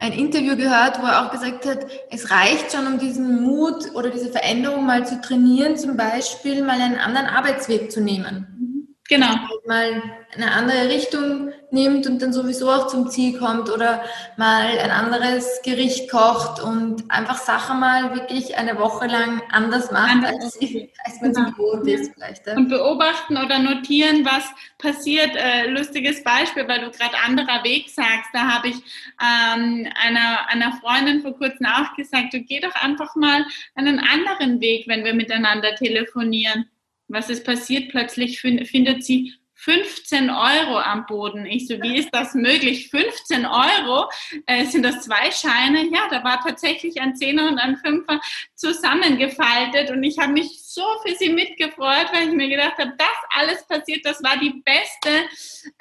ein 0.00 0.12
Interview 0.12 0.56
gehört, 0.56 1.00
wo 1.00 1.06
er 1.06 1.26
auch 1.26 1.30
gesagt 1.30 1.66
hat, 1.66 1.86
es 2.10 2.30
reicht 2.30 2.72
schon, 2.72 2.86
um 2.86 2.98
diesen 2.98 3.42
Mut 3.42 3.94
oder 3.94 4.10
diese 4.10 4.30
Veränderung 4.30 4.86
mal 4.86 5.06
zu 5.06 5.20
trainieren, 5.20 5.76
zum 5.76 5.96
Beispiel 5.96 6.62
mal 6.62 6.80
einen 6.80 6.98
anderen 6.98 7.26
Arbeitsweg 7.26 7.90
zu 7.90 8.00
nehmen. 8.00 8.96
Genau. 9.08 9.34
Mal 9.66 10.02
eine 10.34 10.52
andere 10.52 10.88
Richtung 10.88 11.52
nimmt 11.72 12.06
und 12.06 12.20
dann 12.20 12.32
sowieso 12.32 12.70
auch 12.70 12.86
zum 12.86 13.10
Ziel 13.10 13.38
kommt 13.38 13.70
oder 13.70 14.04
mal 14.36 14.66
ein 14.78 14.90
anderes 14.90 15.62
Gericht 15.62 16.10
kocht 16.10 16.60
und 16.62 17.10
einfach 17.10 17.38
Sachen 17.38 17.80
mal 17.80 18.14
wirklich 18.14 18.56
eine 18.56 18.78
Woche 18.78 19.06
lang 19.06 19.42
anders 19.50 19.90
macht, 19.90 20.10
anders 20.10 20.32
als, 20.32 20.58
als 21.04 21.20
man 21.20 21.32
genau. 21.32 21.50
gewohnt 21.50 21.86
ist 21.86 22.12
vielleicht. 22.14 22.46
Ja. 22.46 22.56
Und 22.56 22.68
beobachten 22.68 23.36
oder 23.36 23.58
notieren, 23.58 24.24
was 24.24 24.44
passiert. 24.78 25.36
Äh, 25.36 25.70
lustiges 25.70 26.22
Beispiel, 26.24 26.66
weil 26.68 26.80
du 26.80 26.90
gerade 26.90 27.16
anderer 27.24 27.62
Weg 27.64 27.88
sagst. 27.88 28.30
Da 28.32 28.50
habe 28.50 28.68
ich 28.68 28.76
ähm, 29.20 29.88
einer, 30.02 30.48
einer 30.48 30.72
Freundin 30.80 31.22
vor 31.22 31.36
kurzem 31.36 31.66
auch 31.66 31.94
gesagt, 31.96 32.32
du 32.32 32.40
geh 32.40 32.60
doch 32.60 32.74
einfach 32.74 33.14
mal 33.16 33.44
einen 33.74 33.98
anderen 34.00 34.60
Weg, 34.60 34.88
wenn 34.88 35.04
wir 35.04 35.14
miteinander 35.14 35.74
telefonieren. 35.74 36.66
Was 37.08 37.28
ist 37.28 37.44
passiert? 37.44 37.90
Plötzlich 37.90 38.40
findet 38.40 39.04
sie 39.04 39.34
15 39.60 40.30
Euro 40.30 40.78
am 40.78 41.04
Boden. 41.06 41.44
Ich 41.44 41.68
so, 41.68 41.80
wie 41.82 41.98
ist 41.98 42.10
das 42.12 42.34
möglich? 42.34 42.88
15 42.90 43.44
Euro? 43.44 44.10
Äh, 44.46 44.64
sind 44.64 44.84
das 44.84 45.02
zwei 45.02 45.30
Scheine? 45.30 45.84
Ja, 45.92 46.08
da 46.08 46.24
war 46.24 46.40
tatsächlich 46.42 47.00
ein 47.00 47.14
Zehner 47.14 47.48
und 47.48 47.58
ein 47.58 47.76
Fünfer 47.76 48.20
zusammengefaltet 48.54 49.90
und 49.90 50.02
ich 50.02 50.18
habe 50.18 50.32
mich 50.32 50.62
so 50.64 50.82
für 51.04 51.14
sie 51.14 51.28
mitgefreut, 51.28 52.10
weil 52.12 52.28
ich 52.28 52.34
mir 52.34 52.48
gedacht 52.48 52.78
habe, 52.78 52.94
das 52.96 53.08
alles 53.36 53.66
passiert, 53.66 54.04
das 54.04 54.22
war 54.22 54.38
die 54.38 54.62
beste 54.64 55.28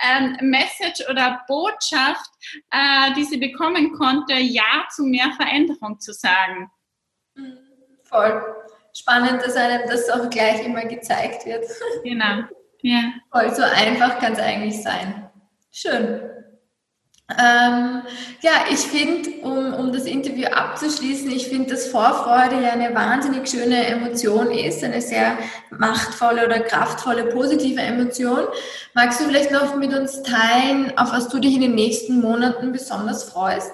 ähm, 0.03 0.37
Message 0.41 1.09
oder 1.09 1.41
Botschaft, 1.47 2.29
äh, 2.71 3.13
die 3.15 3.23
sie 3.23 3.37
bekommen 3.37 3.93
konnte, 3.93 4.33
Ja 4.33 4.87
zu 4.93 5.03
mehr 5.03 5.31
Veränderung 5.37 5.99
zu 5.99 6.11
sagen. 6.13 6.69
Voll. 8.03 8.55
Spannend, 8.93 9.41
dass 9.41 9.55
einem 9.55 9.87
das 9.87 10.09
auch 10.09 10.29
gleich 10.29 10.65
immer 10.65 10.83
gezeigt 10.83 11.45
wird. 11.45 11.65
Genau. 12.03 12.43
Ja. 12.81 13.13
Voll 13.31 13.53
so 13.53 13.63
einfach 13.63 14.19
kann 14.19 14.33
es 14.33 14.39
eigentlich 14.39 14.81
sein. 14.81 15.29
Schön. 15.71 16.21
Ähm, 17.37 18.01
ja, 18.41 18.65
ich 18.71 18.79
finde, 18.79 19.29
um, 19.43 19.73
um 19.75 19.93
das 19.93 20.05
Interview 20.05 20.47
abzuschließen, 20.47 21.29
ich 21.29 21.47
finde, 21.47 21.69
dass 21.69 21.87
Vorfreude 21.87 22.59
ja 22.63 22.71
eine 22.71 22.95
wahnsinnig 22.95 23.47
schöne 23.47 23.85
Emotion 23.85 24.49
ist, 24.49 24.83
eine 24.83 24.99
sehr 24.99 25.37
machtvolle 25.69 26.45
oder 26.47 26.59
kraftvolle, 26.59 27.25
positive 27.25 27.81
Emotion. 27.81 28.45
Magst 28.95 29.19
du 29.19 29.25
vielleicht 29.25 29.51
noch 29.51 29.75
mit 29.75 29.93
uns 29.93 30.23
teilen, 30.23 30.97
auf 30.97 31.11
was 31.11 31.29
du 31.29 31.37
dich 31.37 31.53
in 31.53 31.61
den 31.61 31.75
nächsten 31.75 32.19
Monaten 32.19 32.71
besonders 32.71 33.25
freust? 33.25 33.73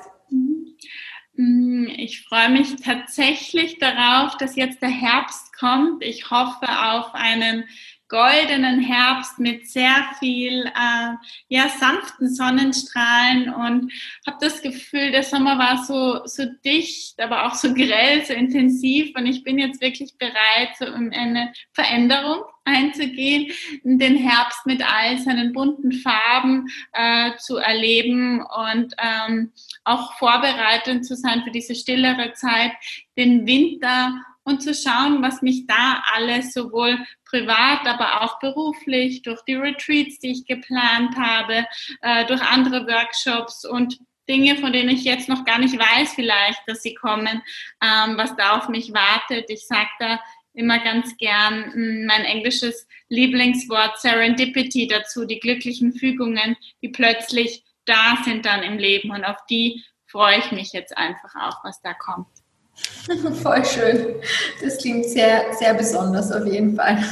Mm, 1.38 1.88
ich 1.96 2.26
freue 2.28 2.50
mich 2.50 2.76
tatsächlich 2.84 3.80
darauf, 3.80 4.36
dass 4.38 4.58
jetzt 4.58 4.82
der 4.82 4.90
Herbst 4.90 5.58
kommt. 5.58 6.04
Ich 6.04 6.30
hoffe 6.30 6.68
auf 6.68 7.14
einen 7.14 7.66
goldenen 8.08 8.80
Herbst 8.82 9.40
mit 9.40 9.68
sehr 9.68 9.96
viel 10.20 10.66
äh, 10.66 11.16
ja, 11.48 11.70
sanften 11.70 12.34
Sonnenstrahlen 12.34 13.54
und 13.54 13.92
habe 14.28 14.38
das 14.40 14.62
Gefühl, 14.62 15.12
der 15.12 15.24
Sommer 15.24 15.58
war 15.58 15.84
so, 15.84 16.26
so 16.26 16.46
dicht, 16.64 17.20
aber 17.20 17.46
auch 17.46 17.56
so 17.56 17.74
grell, 17.74 18.24
so 18.26 18.34
intensiv 18.34 19.16
und 19.16 19.26
ich 19.26 19.44
bin 19.44 19.58
jetzt 19.58 19.82
wirklich 19.82 20.18
bereit, 20.18 20.76
so 20.78 20.86
um 20.86 21.12
eine 21.12 21.52
Veränderung 21.74 22.44
einzugehen, 22.66 23.52
den 23.84 24.18
Herbst 24.18 24.66
mit 24.66 24.84
all 24.84 25.18
seinen 25.20 25.54
bunten 25.54 25.92
Farben 25.92 26.68
äh, 26.94 27.32
zu 27.38 27.58
erleben 27.58 28.44
und 28.44 28.94
ähm, 28.98 29.52
auch 29.84 30.14
vorbereitet 30.18 31.06
zu 31.06 31.16
sein 31.16 31.44
für 31.44 31.52
diese 31.52 31.76
stillere 31.76 32.34
Zeit, 32.34 32.72
den 33.18 33.46
Winter 33.46 34.22
und 34.46 34.62
zu 34.62 34.74
schauen, 34.74 35.22
was 35.22 35.42
mich 35.42 35.66
da 35.68 36.04
alles 36.14 36.54
sowohl 36.54 36.98
privat, 37.26 37.86
aber 37.86 38.22
auch 38.22 38.40
beruflich, 38.40 39.24
durch 39.24 39.42
die 39.42 39.56
Retreats, 39.56 40.20
die 40.20 40.32
ich 40.32 40.46
geplant 40.46 41.18
habe, 41.18 41.66
äh, 42.02 42.26
durch 42.28 42.42
andere 42.42 42.88
Workshops 42.88 43.66
und 43.66 44.00
Dinge, 44.30 44.56
von 44.58 44.72
denen 44.72 44.90
ich 44.90 45.04
jetzt 45.04 45.30
noch 45.30 45.46
gar 45.46 45.60
nicht 45.60 45.78
weiß 45.78 46.14
vielleicht, 46.14 46.62
dass 46.68 46.82
sie 46.82 46.94
kommen, 46.94 47.42
ähm, 47.82 48.18
was 48.18 48.36
da 48.36 48.58
auf 48.58 48.70
mich 48.70 48.94
wartet. 48.94 49.50
Ich 49.50 49.68
sage 49.68 49.90
da 50.00 50.20
immer 50.54 50.80
ganz 50.80 51.18
gern 51.18 51.74
hm, 51.74 52.06
mein 52.06 52.24
englisches 52.24 52.88
Lieblingswort 53.10 54.00
Serendipity 54.00 54.88
dazu, 54.88 55.26
die 55.26 55.40
glücklichen 55.40 55.94
Fügungen, 55.94 56.56
die 56.82 56.90
plötzlich 56.90 57.64
da 57.86 58.18
sind 58.24 58.46
dann 58.46 58.64
im 58.64 58.78
Leben 58.78 59.12
und 59.12 59.24
auf 59.24 59.38
die 59.50 59.84
freue 60.08 60.40
ich 60.40 60.52
mich 60.52 60.72
jetzt 60.74 60.98
einfach 60.98 61.36
auch, 61.36 61.64
was 61.64 61.82
da 61.82 61.94
kommt. 61.94 62.28
Voll 63.42 63.66
schön. 63.66 64.16
Das 64.62 64.78
klingt 64.78 65.06
sehr, 65.06 65.54
sehr 65.54 65.74
besonders 65.74 66.32
auf 66.32 66.46
jeden 66.46 66.76
Fall. 66.76 66.98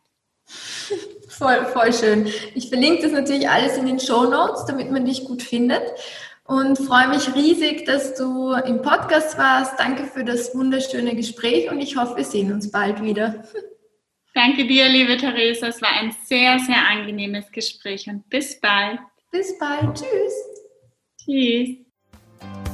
Voll, 1.29 1.67
voll 1.73 1.93
schön. 1.93 2.31
Ich 2.55 2.69
verlinke 2.69 3.03
das 3.03 3.13
natürlich 3.13 3.49
alles 3.49 3.77
in 3.77 3.87
den 3.87 3.99
Show 3.99 4.25
Notes, 4.25 4.67
damit 4.67 4.91
man 4.91 5.05
dich 5.05 5.25
gut 5.25 5.43
findet. 5.43 5.83
Und 6.47 6.79
freue 6.79 7.09
mich 7.09 7.35
riesig, 7.35 7.87
dass 7.87 8.15
du 8.15 8.53
im 8.53 8.83
Podcast 8.83 9.39
warst. 9.39 9.79
Danke 9.79 10.05
für 10.05 10.25
das 10.25 10.55
wunderschöne 10.55 11.17
Gespräch 11.17 11.71
und 11.71 11.81
ich 11.81 11.97
hoffe, 11.97 12.17
wir 12.19 12.25
sehen 12.25 12.53
uns 12.53 12.71
bald 12.71 13.03
wieder. 13.03 13.45
Danke 14.35 14.67
dir, 14.67 14.89
liebe 14.89 15.17
Theresa. 15.17 15.69
Es 15.69 15.81
war 15.81 15.93
ein 15.93 16.15
sehr, 16.25 16.59
sehr 16.59 16.87
angenehmes 16.91 17.51
Gespräch 17.51 18.09
und 18.09 18.29
bis 18.29 18.61
bald. 18.61 18.99
Bis 19.31 19.57
bald. 19.59 19.95
Tschüss. 19.95 20.35
Tschüss. 21.25 22.74